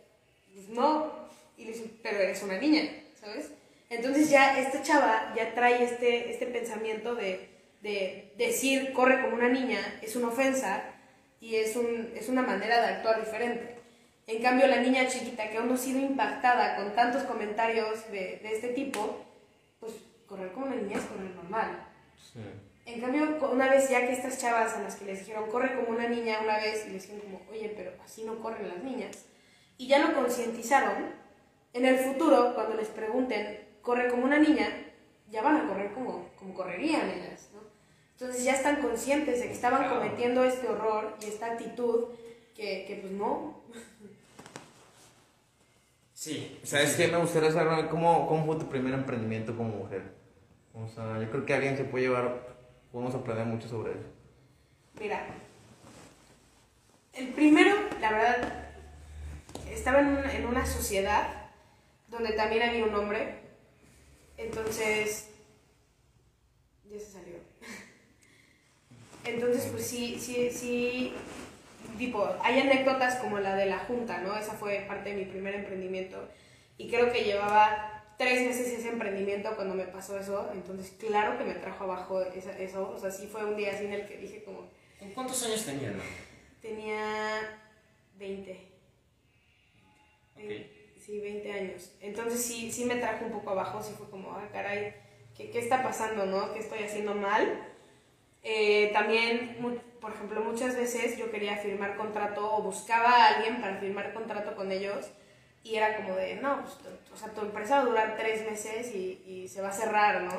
[0.53, 1.11] pues no.
[1.57, 2.89] Y le dicen, pero eres una niña,
[3.19, 3.51] ¿sabes?
[3.89, 7.52] Entonces ya esta chava ya trae este, este pensamiento de,
[7.83, 10.83] de decir corre como una niña es una ofensa
[11.39, 13.75] y es, un, es una manera de actuar diferente.
[14.25, 18.39] En cambio, la niña chiquita que aún no ha sido impactada con tantos comentarios de,
[18.41, 19.25] de este tipo,
[19.81, 19.93] pues
[20.25, 21.87] correr como una niña es correr normal.
[22.17, 22.39] Sí.
[22.85, 25.89] En cambio, una vez ya que estas chavas a las que les dijeron corre como
[25.89, 29.25] una niña una vez y les dijeron como, oye, pero así no corren las niñas,
[29.77, 31.11] y ya lo concientizaron,
[31.73, 34.69] en el futuro, cuando les pregunten corre como una niña,
[35.29, 37.32] ya van a correr como, como correrían ellas.
[38.23, 39.99] Entonces ya están conscientes de que estaban Claro.
[39.99, 42.05] cometiendo este horror y esta actitud
[42.55, 43.61] que, que pues no.
[46.13, 46.57] Sí.
[46.63, 47.09] ¿Sabes qué?
[47.09, 50.03] Me gustaría saber cómo, cómo fue tu primer emprendimiento como mujer.
[50.73, 52.47] O sea, yo creo que alguien se puede llevar,
[52.93, 54.07] podemos aprender mucho sobre eso.
[55.01, 55.25] Mira,
[57.11, 58.67] el primero, la verdad,
[59.69, 61.49] estaba en una, en una sociedad
[62.07, 63.41] donde también había un hombre,
[64.37, 65.27] entonces,
[66.89, 67.32] ya se salió.
[69.25, 71.13] Entonces, pues sí, sí, sí,
[71.97, 74.37] tipo, hay anécdotas como la de la junta, ¿no?
[74.37, 76.27] Esa fue parte de mi primer emprendimiento
[76.77, 81.43] y creo que llevaba tres meses ese emprendimiento cuando me pasó eso, entonces claro que
[81.45, 84.17] me trajo abajo esa- eso, o sea, sí fue un día así en el que
[84.17, 84.69] dije como,
[85.13, 86.01] ¿Cuántos años tenía, no?
[86.61, 87.59] Tenía
[88.17, 88.71] 20.
[90.35, 90.51] Ok.
[91.05, 91.91] Sí, 20 años.
[91.99, 94.93] Entonces sí, sí me trajo un poco abajo, sí fue como, ah, caray,
[95.35, 96.53] ¿qué, qué está pasando, no?
[96.53, 97.72] ¿Qué estoy haciendo mal?
[98.43, 99.57] Eh, también,
[100.01, 104.55] por ejemplo, muchas veces yo quería firmar contrato o buscaba a alguien para firmar contrato
[104.55, 105.07] con ellos
[105.63, 106.77] y era como de, no, pues,
[107.13, 110.21] o sea, tu empresa va a durar tres meses y, y se va a cerrar,
[110.23, 110.33] ¿no?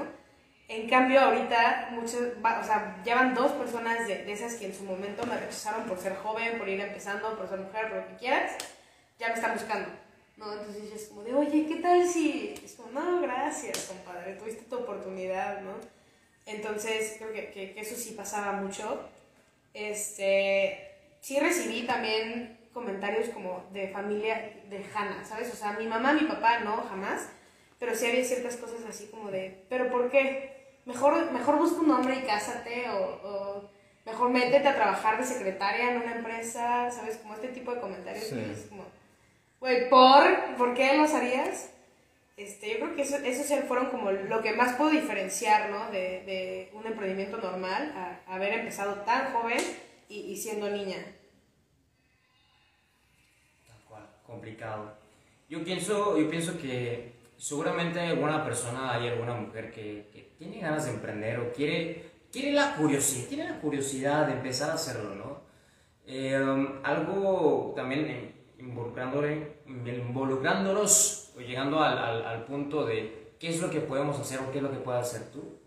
[0.69, 4.75] En cambio, ahorita, muchos, va- o sea, llevan dos personas de, de esas que en
[4.75, 8.09] su momento me rechazaron por ser joven, por ir empezando, por ser mujer, por lo
[8.09, 8.53] que quieras,
[9.19, 9.89] ya me están buscando,
[10.37, 10.53] ¿no?
[10.53, 12.55] Entonces es como de, oye, ¿qué tal si...?
[12.65, 15.73] Es como, no, gracias, compadre, tuviste tu oportunidad, ¿no?
[16.47, 19.09] Entonces, creo que, que, que eso sí pasaba mucho.
[19.73, 25.53] Este, sí recibí también comentarios como de familia lejana, ¿sabes?
[25.53, 27.29] O sea, mi mamá, mi papá, no, jamás.
[27.79, 30.79] Pero sí había ciertas cosas así como de, ¿pero por qué?
[30.87, 33.71] Mejor, mejor busca un hombre y cásate o, o
[34.05, 37.17] mejor métete a trabajar de secretaria en una empresa, ¿sabes?
[37.19, 38.35] Como este tipo de comentarios Sí.
[38.35, 38.85] que es como,
[39.61, 40.57] güey, ¿por?
[40.57, 41.71] ¿Por qué los harías?
[42.37, 45.91] Este, yo creo que eso, esos se fueron como lo que más puedo diferenciar, ¿no?
[45.93, 49.59] De, de un emprendimiento normal a, haber empezado tan joven
[50.09, 50.99] y, siendo niña.
[53.89, 54.97] Tal complicado.
[55.49, 60.61] Yo pienso, yo pienso que seguramente hay alguna persona, hay alguna mujer que, que tiene
[60.61, 65.15] ganas de emprender o quiere, quiere la curiosidad, tiene la curiosidad de empezar a hacerlo,
[65.15, 65.45] ¿no?
[66.07, 66.35] Eh,
[66.83, 74.19] algo también involucrándole, involucrándonos o llegando al, al, punto de qué es lo que podemos
[74.19, 75.59] hacer o qué es lo que puedes hacer tú.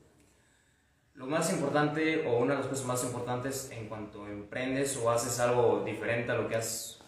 [1.16, 5.40] Lo más importante o una de las cosas más importantes en cuanto emprendes o haces
[5.40, 7.00] algo diferente a lo que has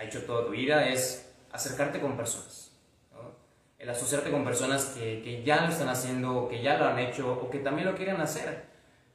[0.00, 2.70] hecho toda tu vida es acercarte con personas.
[3.78, 7.32] El asociarte con personas que, que ya lo están haciendo, que ya lo han hecho
[7.32, 8.71] o que también lo quieren hacer.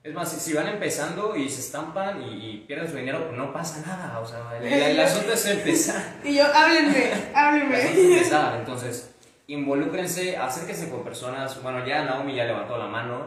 [0.08, 3.52] Es más, si, van empezando y se estampan y, y pierden su dinero, pues no
[3.52, 4.20] pasa nada.
[4.20, 6.02] O sea, el, el- el asunto es empezar.
[6.24, 7.92] Y yo, háblenme, asunto es háblenme.
[8.14, 8.56] empezar.
[8.58, 9.12] Entonces,
[9.48, 11.62] involúcrense, acérquense con personas.
[11.62, 13.26] Bueno, ya Naomi ya levantó la mano.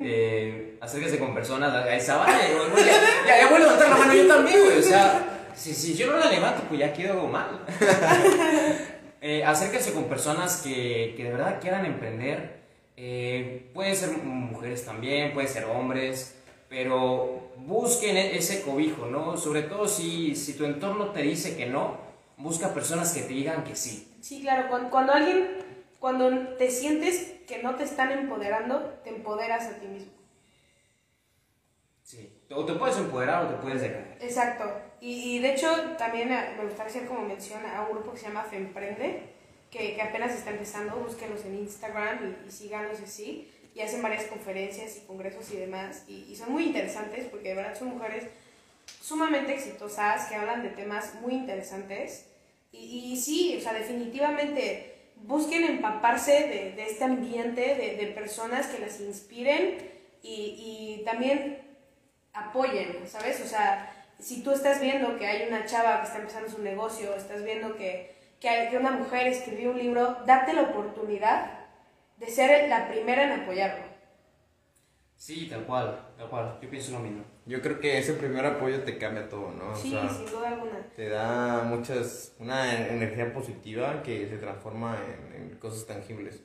[0.00, 1.74] Eh, acérquense con personas.
[1.74, 2.38] A esa vale,
[2.72, 2.92] güey, ya,
[3.26, 4.78] ya, ya voy a levantar la mano yo también, güey.
[4.78, 7.60] O sea, si, si yo no la levanto, pues ya quedo mal.
[9.24, 12.61] Eh, acérquense con personas que, que de verdad quieran emprender.
[13.04, 16.36] Eh, pueden ser mujeres también, pueden ser hombres,
[16.68, 19.36] pero busquen e- ese cobijo, ¿no?
[19.36, 21.96] Sobre todo si, si tu entorno te dice que no,
[22.36, 24.16] busca personas que te digan que sí.
[24.20, 25.48] Sí, claro, cuando, cuando alguien,
[25.98, 30.12] cuando te sientes que no te están empoderando, te empoderas a ti mismo.
[32.04, 32.32] Sí.
[32.54, 34.16] O te puedes empoderar o te puedes dejar.
[34.20, 34.64] Exacto.
[35.00, 38.28] Y, y de hecho, también me gustaría hacer como mención a un grupo que se
[38.28, 39.32] llama Femprende,
[39.72, 40.96] que, que apenas está empezando.
[40.96, 43.50] Búsquenlos en Instagram y, y síganlos así.
[43.74, 46.04] Y hacen varias conferencias y congresos y demás.
[46.06, 48.26] Y, y son muy interesantes porque de verdad son mujeres
[49.00, 52.26] sumamente exitosas que hablan de temas muy interesantes.
[52.70, 58.66] Y, y sí, o sea, definitivamente busquen empaparse de, de este ambiente, de, de personas
[58.66, 59.78] que las inspiren
[60.22, 61.58] y, y también
[62.32, 63.40] apoyen, ¿sabes?
[63.40, 67.14] O sea, si tú estás viendo que hay una chava que está empezando su negocio,
[67.14, 68.11] estás viendo que,
[68.42, 71.60] que, que una mujer escribió un libro, date la oportunidad
[72.18, 73.84] de ser la primera en apoyarlo.
[75.16, 76.58] Sí, tal cual, tal cual.
[76.60, 77.24] Yo pienso lo mismo.
[77.46, 79.70] Yo creo que ese primer apoyo te cambia todo, ¿no?
[79.72, 80.80] O Sí, sea, sin duda alguna.
[80.96, 86.42] te da muchas, una energía positiva que se transforma en, en cosas tangibles.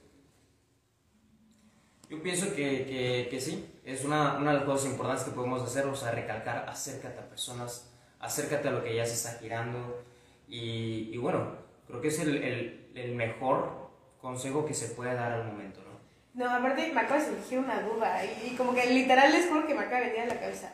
[2.10, 5.62] Yo pienso que, que, que sí, es una, una de las cosas importantes que podemos
[5.62, 10.04] hacer, o sea, recalcar, acércate a personas, acércate a lo que ya se está girando
[10.48, 13.90] y, y bueno, creo que es el, el, el mejor
[14.22, 15.98] consejo que se puede dar al momento, ¿no?
[16.46, 19.66] No, aparte me acaba de surgir una duda y, y como que literal les juro
[19.66, 20.74] que me acaba de venir a la cabeza.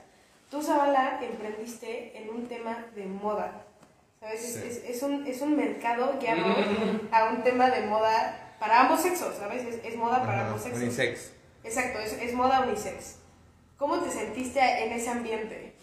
[0.51, 3.65] Tú, Zabala, emprendiste en un tema de moda.
[4.19, 4.43] ¿Sabes?
[4.43, 4.67] Es- Sí.
[4.67, 6.55] Es, es un, es un mercado que abrió
[7.11, 9.63] a un tema de moda para ambos sexos, ¿sabes?
[9.65, 10.81] Es, es moda para Ajá, ambos sexos.
[10.83, 11.33] unisex.
[11.63, 13.17] Exacto, es, es moda unisex.
[13.77, 15.73] ¿Cómo te sentiste en ese ambiente?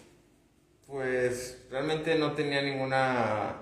[0.87, 3.60] Pues realmente no tenía ninguna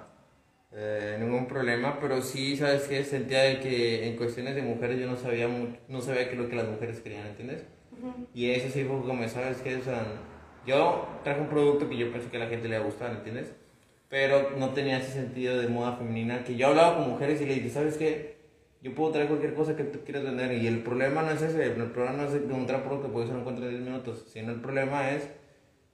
[0.72, 3.02] eh, ningún problema, pero sí, ¿sabes qué?
[3.04, 6.38] Sentía de que en cuestiones de mujeres yo no sabía mu- no sabía qué es
[6.40, 7.64] lo que las mujeres querían, ¿entiendes?
[8.34, 9.76] Y eso sí fue como, ¿sabes qué?
[9.76, 10.04] O sea,
[10.66, 13.10] yo traje un producto que yo pensé que a la gente le iba a gustar,
[13.12, 13.52] ¿entiendes?
[14.08, 17.54] Pero no tenía ese sentido de moda femenina, que yo hablaba con mujeres y le
[17.54, 18.36] dije, ¿sabes qué?
[18.82, 21.64] Yo puedo traer cualquier cosa que tú quieras vender y el problema no es ese,
[21.64, 25.10] el problema no es encontrar producto que puedes encontrar en 10 minutos, sino el problema
[25.10, 25.28] es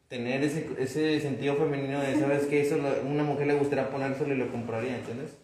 [0.09, 2.61] tener ese, ese sentido femenino de, ¿sabes qué?
[2.61, 5.37] Eso lo- una mujer le gustaría ponérselo y lo compraría, ¿entiendes?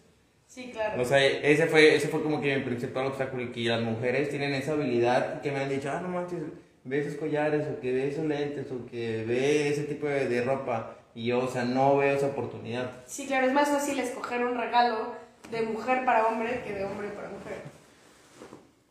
[0.47, 1.01] Sí, claro.
[1.01, 4.29] O sea, ese fue, ese fue como que mi principal obstáculo y que las mujeres
[4.29, 6.39] tienen esa habilidad que me han dicho, ah, no manches,
[6.83, 10.41] ve esos collares o que ve esos lentes o que ve ese tipo de, de
[10.43, 12.91] ropa y yo, o sea, no veo esa oportunidad.
[13.05, 15.13] Sí, claro, es más fácil escoger un regalo
[15.51, 17.55] de mujer para hombre que de hombre para mujer.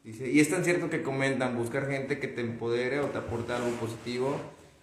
[0.04, 3.52] Dice, y es tan cierto que comentan, buscar gente que te empodere o te aporte
[3.52, 4.36] algo positivo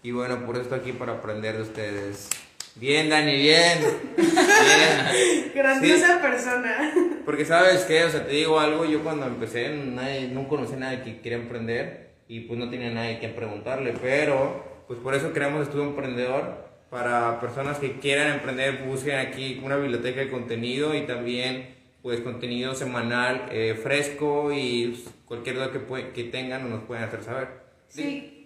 [0.07, 2.29] y bueno, por eso estoy aquí para aprender de ustedes.
[2.75, 3.79] Bien, Dani, bien.
[4.15, 5.51] bien.
[5.53, 6.93] Grandiosa persona.
[7.25, 10.77] Porque sabes qué, o sea, te digo algo, yo cuando empecé nadie, no conocí a
[10.77, 15.33] nadie que quería emprender y pues no tenía nadie que preguntarle, pero pues por eso
[15.33, 21.01] creamos Estudio Emprendedor para personas que quieran emprender, busquen aquí una biblioteca de contenido y
[21.01, 27.03] también pues contenido semanal eh, fresco y pues, cualquier duda que, que tengan nos pueden
[27.03, 27.49] hacer saber.
[27.89, 28.36] Sí,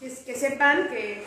[0.00, 1.22] que, que sepan que,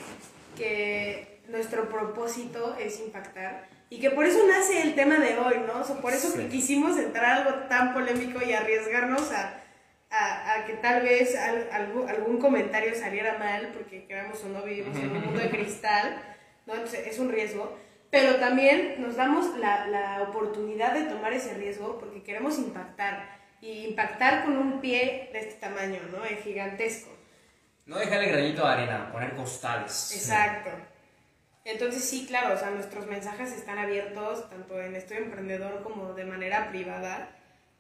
[0.57, 5.79] que nuestro propósito es impactar y que por eso nace el tema de hoy, ¿no?
[5.81, 6.39] O sea, por eso Sí.
[6.39, 9.61] que quisimos entrar a algo tan polémico y arriesgarnos a,
[10.09, 14.63] a, a que tal vez al- algún, algún comentario saliera mal, porque queramos o no
[14.63, 16.21] vivimos en un mundo de cristal,
[16.65, 16.73] ¿no?
[16.73, 17.77] Entonces es un riesgo.
[18.09, 23.37] Pero también nos damos la, la oportunidad de tomar ese riesgo porque queremos impactar.
[23.61, 26.23] Y impactar con un pie de este tamaño, ¿no?
[26.25, 27.09] Es gigantesco.
[27.87, 30.11] No dejarle granito de arena, poner costales.
[30.13, 30.69] Exacto.
[31.63, 36.25] Entonces sí, claro, o sea, nuestros mensajes están abiertos tanto en Estoy Emprendedor como de
[36.25, 37.33] manera privada.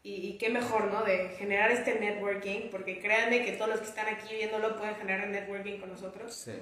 [0.03, 1.03] Y, y qué mejor, ¿no?
[1.03, 5.27] De generar este networking, porque créanme que todos los que están aquí viéndolo pueden generar
[5.27, 6.33] networking con nosotros.
[6.33, 6.53] Sí.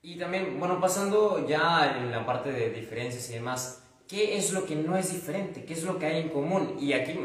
[0.00, 4.66] Y también, bueno, pasando ya en la parte de diferencias y demás, ¿qué es lo
[4.66, 5.64] que no es diferente?
[5.64, 6.76] ¿Qué es lo que hay en común?
[6.80, 7.18] Y aquí,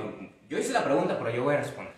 [0.48, 1.97] yo hice la pregunta, pero yo voy a responder.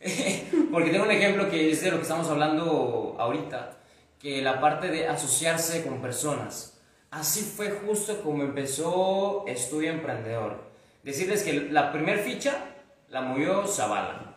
[0.72, 3.76] Porque tengo un ejemplo que es de lo que estamos hablando ahorita,
[4.18, 6.80] que la parte de asociarse con personas.
[7.10, 10.70] Así fue justo como empezó Estudio Emprendedor.
[11.02, 12.64] Decirles que la primer ficha
[13.08, 14.36] la movió Zavala.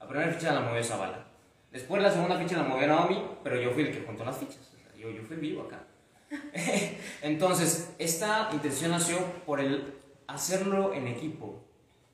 [0.00, 1.26] La primera ficha la movió Zavala.
[1.70, 4.72] Después la segunda ficha la movió Naomi, pero yo fui el que juntó las fichas.
[4.96, 5.84] Yo, yo fui vivo acá.
[7.22, 9.94] Entonces, esta intención nació por el
[10.26, 11.62] hacerlo en equipo.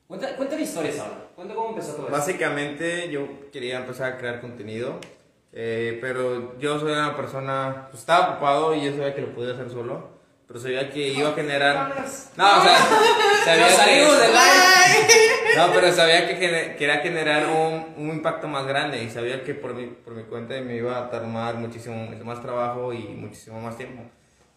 [0.07, 1.15] Cuenta, cuenta la historia, Zavala.
[1.35, 2.11] Cuenta cómo empezó todo esto.
[2.17, 4.99] Básicamente yo quería empezar a crear contenido,
[5.51, 9.53] eh, pero yo soy una persona, pues, estaba ocupado y yo sabía que lo podía
[9.53, 10.09] hacer solo,
[10.47, 11.93] pero sabía que iba a generar...
[12.37, 12.77] No, o sea,
[13.45, 14.31] sabía salimos del
[15.57, 19.55] No, pero sabía que gener- quería generar un, un impacto más grande y sabía que
[19.55, 23.75] por mi, por mi cuenta me iba a tomar muchísimo más trabajo y muchísimo más
[23.75, 24.03] tiempo.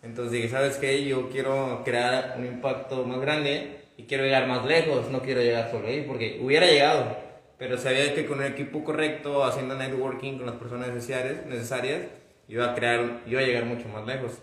[0.03, 1.05] Entonces dije, ¿sabes qué?
[1.05, 5.71] Yo quiero crear un impacto más grande y quiero llegar más lejos, no quiero llegar
[5.71, 7.19] solo ahí, porque hubiera llegado,
[7.59, 12.03] pero sabía que con un equipo correcto, haciendo networking con las personas necesarias, necesarias
[12.49, 14.39] iba a crear, iba a llegar mucho más lejos.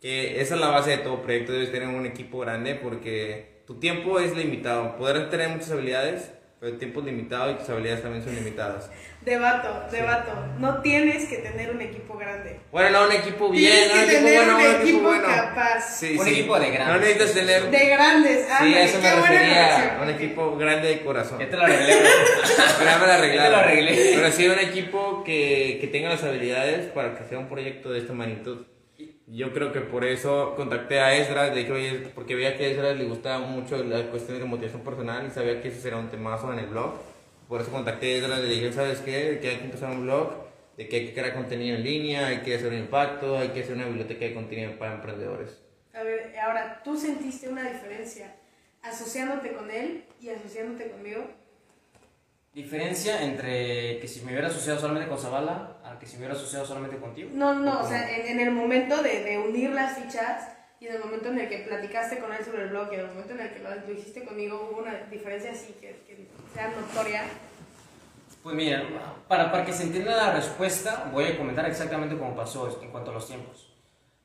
[0.00, 3.80] Que esa es la base de todo proyecto, debes tener un equipo grande porque tu
[3.80, 4.96] tiempo es limitado.
[4.96, 8.90] Podrás tener muchas habilidades, pero el tiempo es limitado y tus habilidades también son limitadas.
[9.22, 10.32] Debato, debato.
[10.58, 12.60] No tienes que tener un equipo grande.
[12.72, 15.26] Bueno, no, un equipo bien, Tienes un que equipo tener bueno, un equipo equipo bueno.
[15.26, 15.80] capaz.
[15.98, 16.30] Sí, Un sí.
[16.30, 16.94] equipo de grandes.
[16.94, 17.70] No necesitas tener...
[17.70, 18.46] De grandes.
[18.46, 21.38] Sí, ándale, a eso me refería, un equipo grande de corazón.
[21.38, 21.86] Ya te lo arreglé.
[22.84, 24.12] ya me la Ya te lo arreglé.
[24.14, 27.98] Pero sí, un equipo que, que tenga las habilidades para que sea un proyecto de
[27.98, 28.64] esta magnitud.
[29.26, 32.68] Yo creo que por eso contacté a Esdras, le dije, oye, porque veía que a
[32.68, 36.08] Esdras le gustaba mucho las cuestiones de motivación personal y sabía que ese será un
[36.08, 36.94] temazo en el blog.
[37.50, 39.40] Por eso contacté a le dije, ¿sabes qué?
[39.42, 40.34] Que hay que empezar un blog,
[40.76, 43.64] de que hay que crear contenido en línea, hay que hacer un impacto, hay que
[43.64, 45.60] hacer una biblioteca de contenido para emprendedores.
[45.92, 48.36] A ver, ahora, ¿tú sentiste una diferencia
[48.82, 51.24] asociándote con él y asociándote conmigo?
[52.54, 56.34] Diferencia entre que si me hubiera asociado solamente con Zavala a que si me hubiera
[56.34, 57.30] asociado solamente contigo.
[57.32, 57.88] No, no, o cómo?
[57.88, 61.38] sea, en, en el momento de, de unir las fichas y en el momento en
[61.38, 63.58] el que platicaste con él sobre el blog y en el momento en el que
[63.58, 67.24] lo, hiciste conmigo, hubo una diferencia así que, que sea notoria.
[68.42, 68.82] Pues mira,
[69.28, 73.10] para, para que se entienda la respuesta, voy a comentar exactamente cómo pasó en cuanto
[73.10, 73.70] a los tiempos.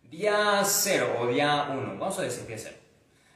[0.03, 2.75] Día 0 o día 1, vamos a decir día 0.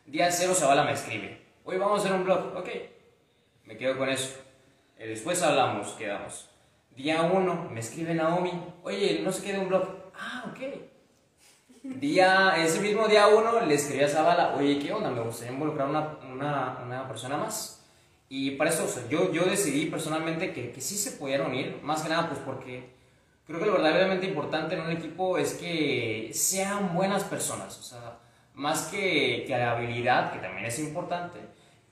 [0.06, 2.70] Día 0 Zavala me escribe, oye, vamos a hacer un blog, ok,
[3.66, 4.38] me quedo con eso.
[4.98, 6.50] Eh, Después hablamos, quedamos.
[6.96, 8.54] Día 1 me escribe Naomi,
[8.84, 10.99] oye, no se quede un blog, ah, ok.
[11.82, 15.10] Día, ese mismo día 1 le escribí a Zavala, oye, ¿qué onda?
[15.12, 17.86] Me gustaría involucrar una, una, una persona más.
[18.28, 21.80] Y para eso, o sea, yo, yo decidí personalmente que, que sí se pudieran unir,
[21.82, 22.90] más que nada pues porque
[23.48, 28.20] creo que lo verdaderamente importante en un equipo es que sean buenas personas, o sea,
[28.56, 31.40] más que, que la habilidad, que también es importante,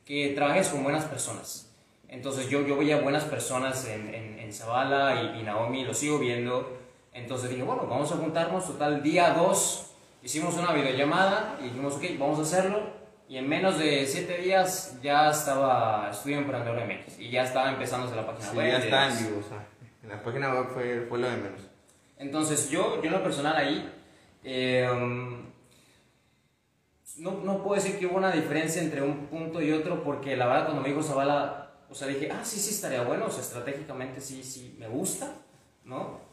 [0.06, 1.72] que trabajes con buenas personas.
[2.10, 6.20] Entonces yo, yo veía buenas personas en, en, en Zavala y, y Naomi, lo sigo
[6.20, 6.87] viendo.
[7.18, 12.04] Entonces dije, bueno, vamos a juntarnos, total, día 2 hicimos una videollamada y dijimos, ok,
[12.20, 12.80] vamos a hacerlo.
[13.28, 18.16] Y en menos de 7 días ya estaba Estudio Emprendedor MX y ya estaba empezándose
[18.16, 18.72] la página Sí, web.
[18.72, 19.66] ya está en vivo, o sea,
[20.04, 21.62] en la página web fue, fue lo de menos.
[22.18, 23.92] Entonces yo, yo en lo personal ahí,
[24.44, 24.88] eh,
[27.18, 30.46] no, no puedo decir que hubo una diferencia entre un punto y otro porque la
[30.46, 33.42] verdad cuando me dijo Zavala, o sea, dije, ah, sí, sí, estaría bueno, o sea,
[33.42, 35.32] estratégicamente sí, sí, me gusta,
[35.84, 36.27] ¿no?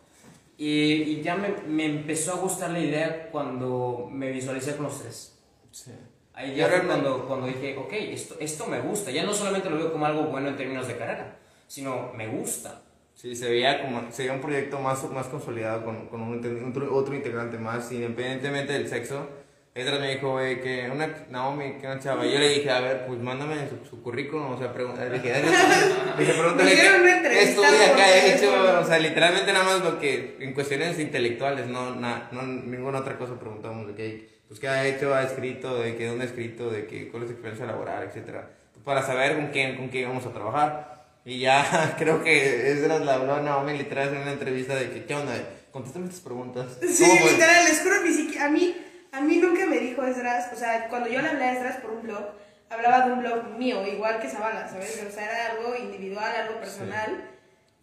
[0.56, 5.00] Y, y ya me, me empezó a gustar la idea cuando me visualicé con los
[5.00, 5.38] tres.
[5.70, 5.90] Sí.
[6.34, 9.10] Ahí ya fue cuando, cuando dije, ok, esto, esto me gusta.
[9.12, 11.36] Ya no solamente lo veo como algo bueno en términos de carrera,
[11.68, 12.82] sino me gusta.
[13.14, 17.14] Sí, se veía como se veía un proyecto más, más consolidado con, con un, otro
[17.14, 19.28] integrante más, independientemente del sexo.
[19.76, 22.24] Edras me dijo, güey, que una Naomi, que una chava.
[22.24, 25.18] Y yo le dije, a ver, pues mándame su, su currículum, o sea, pregunta, le
[25.18, 25.50] dije, "Dale, le
[26.24, 30.36] dije, pregúntale qué entrevista estudia, qué ha hecho, o sea, literalmente nada más lo que,
[30.38, 34.86] en cuestiones intelectuales, no, na- no ninguna otra cosa preguntamos, de que, pues, qué ha
[34.86, 38.04] hecho, ha escrito, de que dónde ha escrito, de que, cuál es su experiencia laboral,
[38.04, 38.50] etcétera,
[38.84, 40.94] para saber con quién, con quién vamos a trabajar.
[41.24, 45.04] Y ya creo que Esdras le habló a Naomi literal en una entrevista de que,
[45.04, 45.32] ¿qué onda?
[45.72, 46.78] Contéstame tus preguntas.
[46.80, 48.76] Sí, literal, les juro ni siquiera- a mí,
[49.14, 51.92] a mí nunca me dijo Esdras, o sea, cuando yo le hablé a Esdras por
[51.92, 52.24] un blog,
[52.68, 55.00] hablaba de un blog mío, igual que Zavala, ¿sabes?
[55.08, 57.30] O sea, era algo individual, algo personal,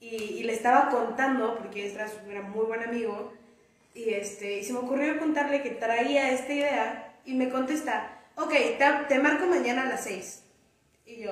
[0.01, 3.31] y, y le estaba contando, porque Esdras era muy buen amigo,
[3.93, 8.51] y, este, y se me ocurrió contarle que traía esta idea, y me contesta, ok,
[8.51, 10.43] te, te marco mañana a las 6.
[11.05, 11.31] Y yo,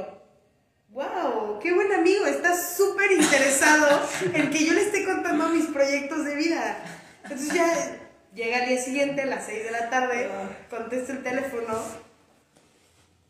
[0.91, 4.01] wow, qué buen amigo, estás súper interesado
[4.33, 6.77] en que yo le esté contando mis proyectos de vida.
[7.23, 10.29] Entonces ya llega al día siguiente, a las 6 de la tarde,
[10.69, 11.83] contesto el teléfono.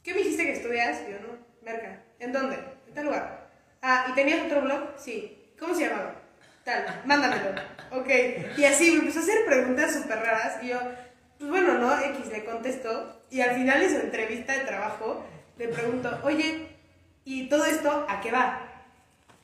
[0.04, 1.02] ¿Qué me dijiste que estudias?
[1.10, 2.02] Yo, no, merca.
[2.20, 2.58] ¿En dónde?
[2.88, 3.50] En tal lugar.
[3.82, 4.94] Ah, ¿y tenías otro blog?
[4.98, 5.54] Sí.
[5.60, 6.16] ¿Cómo se llamaba?
[6.64, 7.52] Tal, mándamelo.
[7.92, 8.10] Ok.
[8.58, 10.64] Y así me empezó a hacer preguntas súper raras.
[10.64, 10.80] Y yo,
[11.38, 12.00] pues bueno, ¿no?
[12.00, 13.22] X le contesto.
[13.30, 15.26] Y al final de su entrevista de trabajo,
[15.58, 16.68] le pregunto, oye,
[17.26, 18.69] ¿y todo esto a qué va?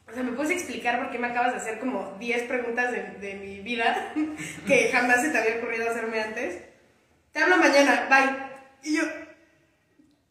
[0.08, 3.04] O sea, ¿me puedes explicar por qué me acabas de hacer como 10 preguntas de,
[3.20, 4.14] de mi vida
[4.68, 6.60] que jamás se te había ocurrido hacerme antes?
[7.32, 8.90] Te hablo mañana, bye.
[8.90, 9.04] Y yo,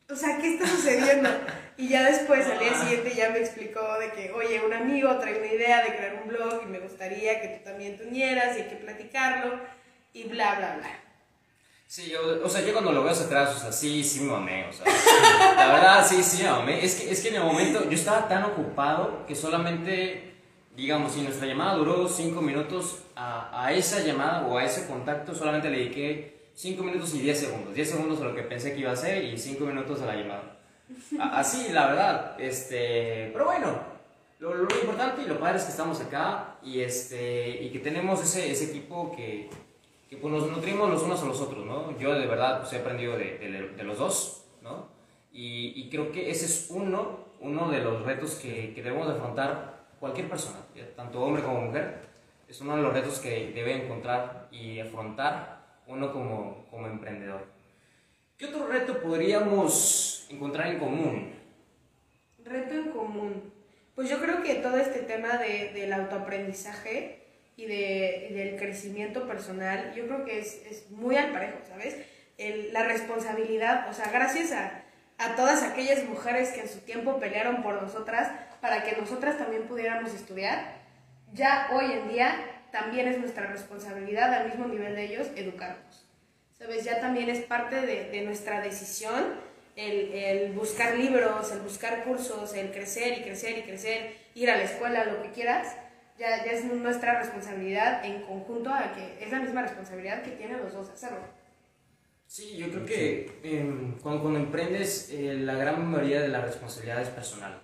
[0.08, 1.28] o sea, ¿qué está sucediendo?
[1.76, 5.38] Y ya después, al día siguiente, ya me explicó de que, oye, un amigo trae
[5.38, 8.62] una idea de crear un blog y me gustaría que tú también te unieras y
[8.62, 9.60] hay que platicarlo
[10.12, 11.03] y bla, bla, bla.
[11.86, 14.32] Sí, yo, o sea, yo cuando lo veo hacia atrás, o sea, sí, sí me
[14.32, 14.84] mamé, o sea,
[15.56, 16.84] la verdad, sí, sí me mamé.
[16.84, 20.34] Es que, es que en el momento yo estaba tan ocupado que solamente,
[20.74, 25.34] digamos, si nuestra llamada duró 5 minutos, a, a esa llamada o a ese contacto
[25.34, 27.74] solamente le dediqué 5 minutos y 10 segundos.
[27.74, 30.16] 10 segundos a lo que pensé que iba a hacer y 5 minutos a la
[30.16, 30.58] llamada.
[31.20, 33.78] A- Así, la verdad, este, pero bueno,
[34.40, 38.20] lo, lo importante y lo padre es que estamos acá y, este, y que tenemos
[38.22, 39.48] ese, ese equipo que,
[40.14, 41.98] que pues nos nutrimos los unos a los otros, ¿no?
[41.98, 44.88] Yo de verdad pues, he aprendido de, los dos, ¿no?
[45.32, 47.24] Y, y creo que ese es uno,
[47.70, 50.58] de los retos que, debemos de afrontar cualquier persona,
[50.96, 52.02] tanto hombre como mujer.
[52.48, 57.44] Es uno de los retos que debe encontrar y afrontar uno como, emprendedor.
[58.36, 61.32] ¿Qué otro reto podríamos encontrar en común?
[62.44, 63.52] Reto en común.
[63.94, 67.23] Pues yo creo que todo este tema de, del autoaprendizaje
[67.56, 71.96] y, de, del crecimiento personal, yo creo que es, es muy al parejo, ¿sabes?
[72.38, 74.82] El, la responsabilidad, o sea, gracias a,
[75.18, 79.64] a todas aquellas mujeres que en su tiempo pelearon por nosotras para que nosotras también
[79.64, 80.82] pudiéramos estudiar,
[81.32, 82.34] ya hoy en día
[82.72, 86.06] también es nuestra responsabilidad al mismo nivel de ellos educarnos.
[86.58, 86.84] ¿Sabes?
[86.84, 89.34] Ya también es parte de, de nuestra decisión
[89.76, 94.56] el, el, buscar libros, el buscar cursos, el crecer y crecer y crecer, ir a
[94.56, 95.74] la escuela, lo que quieras,
[96.18, 100.62] ya, ya es nuestra responsabilidad en conjunto, a que es la misma responsabilidad que tienen
[100.62, 101.18] los dos hacerlo.
[102.26, 107.02] Sí, yo creo que eh, cuando, cuando, emprendes, eh, la gran mayoría de la responsabilidad
[107.02, 107.60] es personal.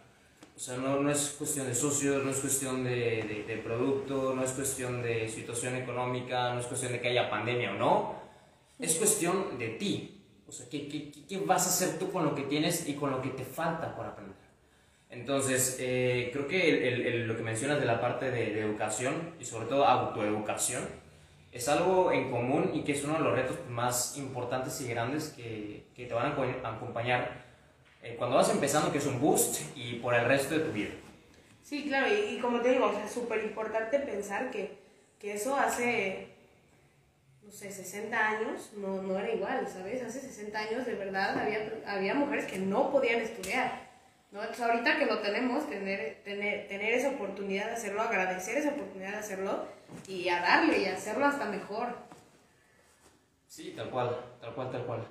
[0.55, 4.34] O sea, no, no es cuestión de socios, no es cuestión de, de, de, producto,
[4.34, 8.14] no es cuestión de situación económica, no es cuestión de que haya pandemia o no.
[8.78, 10.22] Es cuestión de ti.
[10.46, 13.11] O sea, ¿qué, qué, qué vas a hacer tú con lo que tienes y con
[13.11, 14.36] lo que te falta por aprender?
[15.11, 19.34] Entonces, eh, creo que el, el, lo que mencionas de la parte de, de educación
[19.40, 20.86] y sobre todo autoeducación,
[21.52, 25.30] es algo en común y que es uno de los retos más importantes y grandes
[25.30, 27.50] que, que te van a acompañar
[28.02, 30.90] eh, cuando vas empezando, que es un boost, y por el resto de tu vida.
[31.62, 34.78] Sí, claro, y, y como te digo, o sea, es súper importante pensar que,
[35.18, 36.28] que, eso hace,
[37.42, 40.02] no sé, 60 años no, no era igual, ¿sabes?
[40.02, 43.89] Hace 60 años de verdad había, había mujeres que no podían estudiar.
[44.33, 44.41] ¿No?
[44.41, 49.12] Entonces ahorita que lo tenemos, tener, tener, tener esa oportunidad de hacerlo, agradecer esa oportunidad
[49.12, 49.66] de hacerlo
[50.07, 51.97] y a darle y hacerlo hasta mejor.
[53.47, 55.07] Sí, tal cual, tal cual, tal cual.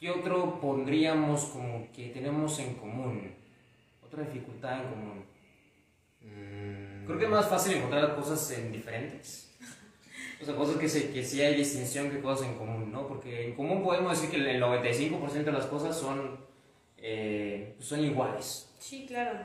[0.00, 3.34] ¿Qué otro pondríamos como que tenemos en común?
[4.02, 5.24] Otra dificultad en común.
[6.22, 7.06] Mm.
[7.06, 9.50] Creo que es más fácil encontrar cosas en diferentes.
[10.40, 13.06] O sea, cosas que, se, que sí hay distinción que cosas en común, ¿no?
[13.06, 16.38] Porque en común podemos decir que el 95% de las cosas son,
[17.00, 18.68] eh, son iguales.
[18.78, 19.38] Sí, claro.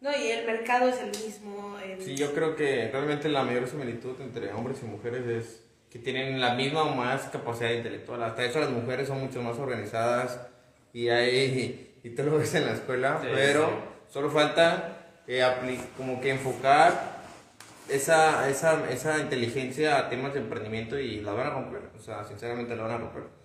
[0.00, 1.76] No, y el mercado es el mismo.
[1.78, 2.00] El...
[2.00, 6.40] Sí, yo creo que realmente la mayor similitud entre hombres y mujeres es que tienen
[6.40, 8.22] la misma o más capacidad intelectual.
[8.22, 10.40] Hasta eso las mujeres son mucho más organizadas
[10.92, 14.12] y hay, y, y tú lo ves en la escuela, sí, pero sí.
[14.12, 15.44] solo falta eh,
[15.96, 17.18] como que enfocar
[17.88, 21.82] esa, esa, esa inteligencia a temas de emprendimiento y la van a romper.
[21.96, 23.37] O sea, sinceramente la van a romper.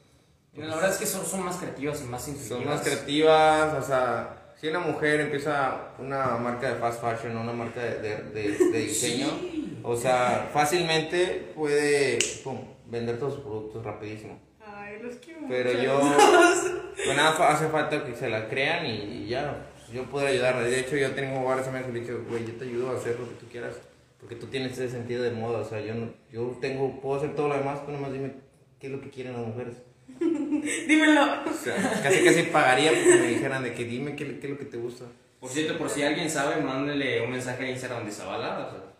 [0.53, 2.59] Entonces, la verdad es que son, son más creativas y más intuitivas.
[2.59, 7.51] Son más creativas, o sea si una mujer empieza una marca de fast fashion, una
[7.51, 9.77] marca de, de, de, de diseño, sí.
[9.83, 14.39] o sea, fácilmente puede pum, vender todos sus productos rapidísimo.
[14.65, 15.99] Ay, los quiero Pero yo,
[16.95, 20.61] pues nada, hace falta que se la crean y, y ya, pues, yo puedo ayudarla.
[20.61, 22.95] De hecho, yo tengo varios amigos que le he dicho, güey, yo te ayudo a
[22.95, 23.75] hacer lo que tú quieras,
[24.17, 27.35] porque tú tienes ese sentido de moda, o sea, yo, no, yo tengo, puedo hacer
[27.35, 28.31] todo lo demás, tú nomás dime
[28.79, 29.75] qué es lo que quieren las mujeres.
[30.87, 31.43] Dímelo.
[31.49, 34.57] O sea, casi casi pagaría porque me dijeran de que dime qué, qué, es lo
[34.57, 35.05] que te gusta.
[35.39, 38.67] Por cierto, por si alguien sabe, mándele un mensaje a Instagram de Zavala.
[38.67, 38.93] O sea.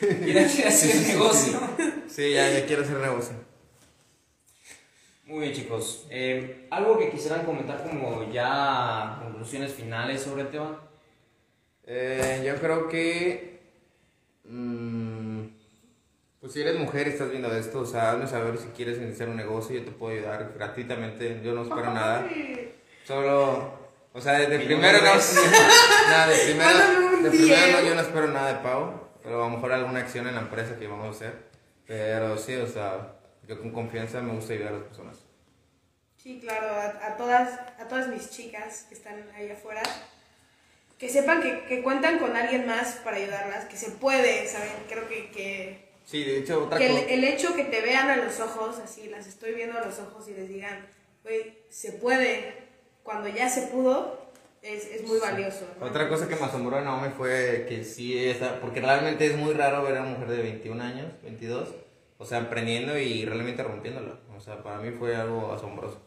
[0.00, 1.60] ¿Quiere, quiere hacer negocio?
[2.08, 3.34] Sí, ya, ya quiero hacer negocio.
[5.24, 6.06] Muy bien, chicos.
[6.10, 10.78] Eh, ¿Algo que quisieran comentar como ya conclusiones finales sobre el tema?
[11.86, 13.60] Eh, yo creo que...
[14.44, 15.01] Mmm,
[16.42, 19.28] pues si eres mujer y estás viendo esto, o sea, hazme saber si quieres iniciar
[19.28, 22.28] un negocio, yo te puedo ayudar gratuitamente, yo no espero nada.
[23.04, 23.72] Solo,
[24.12, 25.04] o sea, de primero no,
[26.08, 29.54] nada, de primero, de primero no, yo no espero nada de pago, pero a lo
[29.54, 31.32] mejor alguna acción en la empresa que vamos a hacer.
[31.86, 33.14] Pero sí, o sea,
[33.46, 35.18] yo con confianza me gusta ayudar a las personas.
[36.16, 39.82] Sí, claro, a, a todas, a todas mis chicas que están ahí afuera,
[40.98, 44.72] que sepan que, que cuentan con alguien más para ayudarlas, que se puede, ¿saben?
[44.88, 45.30] Creo que...
[45.30, 47.00] que Sí, de hecho, otra que cosa.
[47.00, 49.98] el, el, hecho que te vean a los ojos, así, las estoy viendo a los
[49.98, 50.86] ojos y les digan,
[51.22, 52.54] güey, se puede,
[53.02, 54.30] cuando ya se pudo,
[54.62, 55.66] es, es muy valioso.
[55.78, 55.86] ¿no?
[55.86, 59.54] Otra cosa que me asombró de Naomi fue que sí, esa, porque realmente es muy
[59.54, 61.68] raro ver a una mujer de 21 años, 22,
[62.18, 64.18] o sea, emprendiendo y realmente rompiéndola.
[64.36, 66.00] O sea, para mí fue algo asombroso.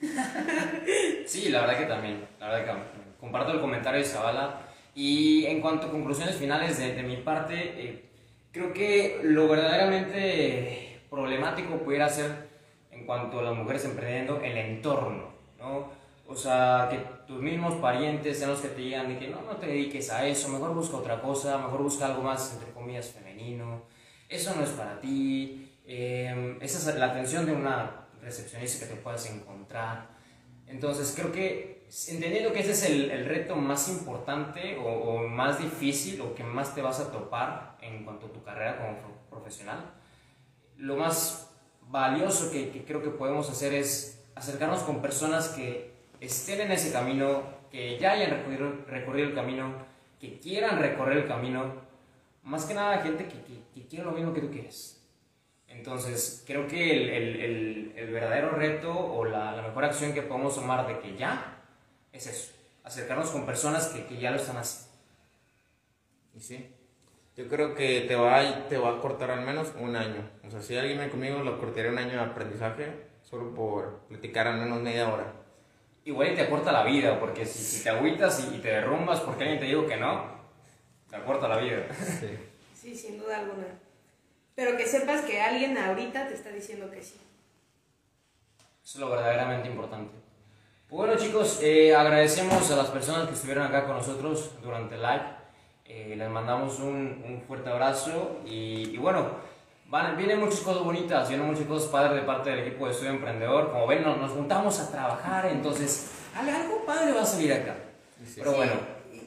[1.26, 4.62] Sí, la verdad que también, la verdad que comparto el comentario de Zavala.
[4.94, 8.09] Y en cuanto a conclusiones finales de, de mi parte, eh,
[8.52, 12.48] creo que lo verdaderamente problemático pudiera ser
[12.90, 16.00] en cuanto a las mujeres emprendiendo el entorno, ¿no?
[16.26, 19.56] O sea, que tus mismos parientes sean los que te digan de que no, no
[19.56, 23.82] te dediques a eso, mejor busca otra cosa, mejor busca algo más, entre comillas, femenino,
[24.28, 29.00] eso no es para ti, eh, esa es la atención de una recepcionista que te
[29.00, 30.06] puedas encontrar.
[30.68, 35.58] Entonces creo que entendiendo que ese es el, el reto más importante o, o, más
[35.58, 39.92] difícil o que más te vas a topar en cuanto a tu carrera como profesional,
[40.76, 46.60] lo más valioso que, que creo que podemos hacer es acercarnos con personas que estén
[46.60, 49.74] en ese camino, que ya hayan recorrido, recorrido el camino,
[50.20, 51.74] que quieran recorrer el camino,
[52.44, 54.96] más que nada gente que, que, que quiera lo mismo que tú quieres.
[55.66, 60.54] Entonces, creo que el, el, el, verdadero reto o la, la, mejor acción que podemos
[60.54, 61.59] tomar de que ya
[62.12, 62.52] es eso,
[62.84, 64.90] acercarnos con personas que, que ya lo están haciendo.
[66.34, 66.74] Y sí,
[67.36, 70.28] yo creo que te va, a, te va a cortar al menos un año.
[70.46, 74.46] O sea, si alguien viene conmigo, lo cortaría un año de aprendizaje solo por platicar
[74.46, 75.32] al menos media hora.
[76.04, 79.44] Igual te acorta la vida, porque si, si te agüitas y, y, te derrumbas porque
[79.44, 80.24] alguien te dijo que no,
[81.08, 81.86] te acorta la vida.
[82.20, 82.38] Sí,
[82.74, 83.66] sí sin duda alguna.
[84.54, 87.20] Pero que sepas que alguien ahorita te está diciendo que sí.
[88.82, 90.12] Eso es lo verdaderamente importante.
[90.90, 95.22] Bueno chicos, eh, agradecemos a las personas que estuvieron acá con nosotros durante el live.
[95.84, 99.36] Eh, les mandamos un, un fuerte abrazo y, y bueno,
[99.86, 103.12] van, vienen muchas cosas bonitas, vienen muchas cosas padres de parte del equipo de Estudio
[103.12, 103.70] Emprendedor.
[103.70, 107.76] Como ven, nos, nos juntamos a trabajar, entonces algo padre va a salir acá.
[108.26, 108.72] Sí, Pero sí, bueno.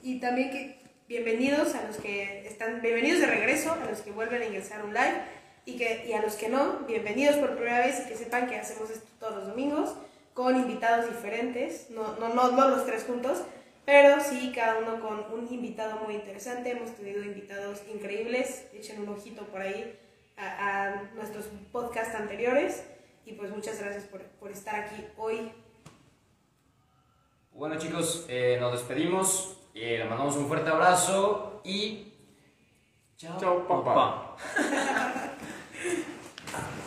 [0.03, 4.11] Y, y también que bienvenidos a los que están, bienvenidos de regreso, a los que
[4.11, 5.15] vuelven a ingresar a un live
[5.65, 8.57] y, que, y a los que no, bienvenidos por primera vez y que sepan que
[8.57, 9.95] hacemos esto todos los domingos
[10.33, 13.43] con invitados diferentes, no, no, no, no los tres juntos,
[13.85, 16.71] pero sí cada uno con un invitado muy interesante.
[16.71, 19.99] Hemos tenido invitados increíbles, echen un ojito por ahí
[20.37, 22.83] a, a nuestros podcasts anteriores
[23.25, 25.51] y pues muchas gracias por, por estar aquí hoy.
[27.51, 32.09] Bueno chicos, eh, nos despedimos, eh, le mandamos un fuerte abrazo y...
[33.17, 34.35] Chao, Chao papá.
[34.35, 34.37] papá.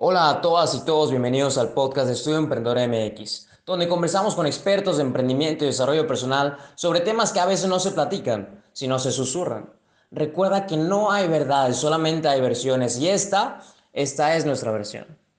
[0.00, 4.46] Hola a todas y todos, bienvenidos al podcast de Estudio Emprendedor MX, donde conversamos con
[4.46, 9.00] expertos de emprendimiento y desarrollo personal sobre temas que a veces no se platican, sino
[9.00, 9.72] se susurran.
[10.12, 13.60] Recuerda que no hay verdades, solamente hay versiones y esta,
[13.92, 15.18] esta es nuestra versión.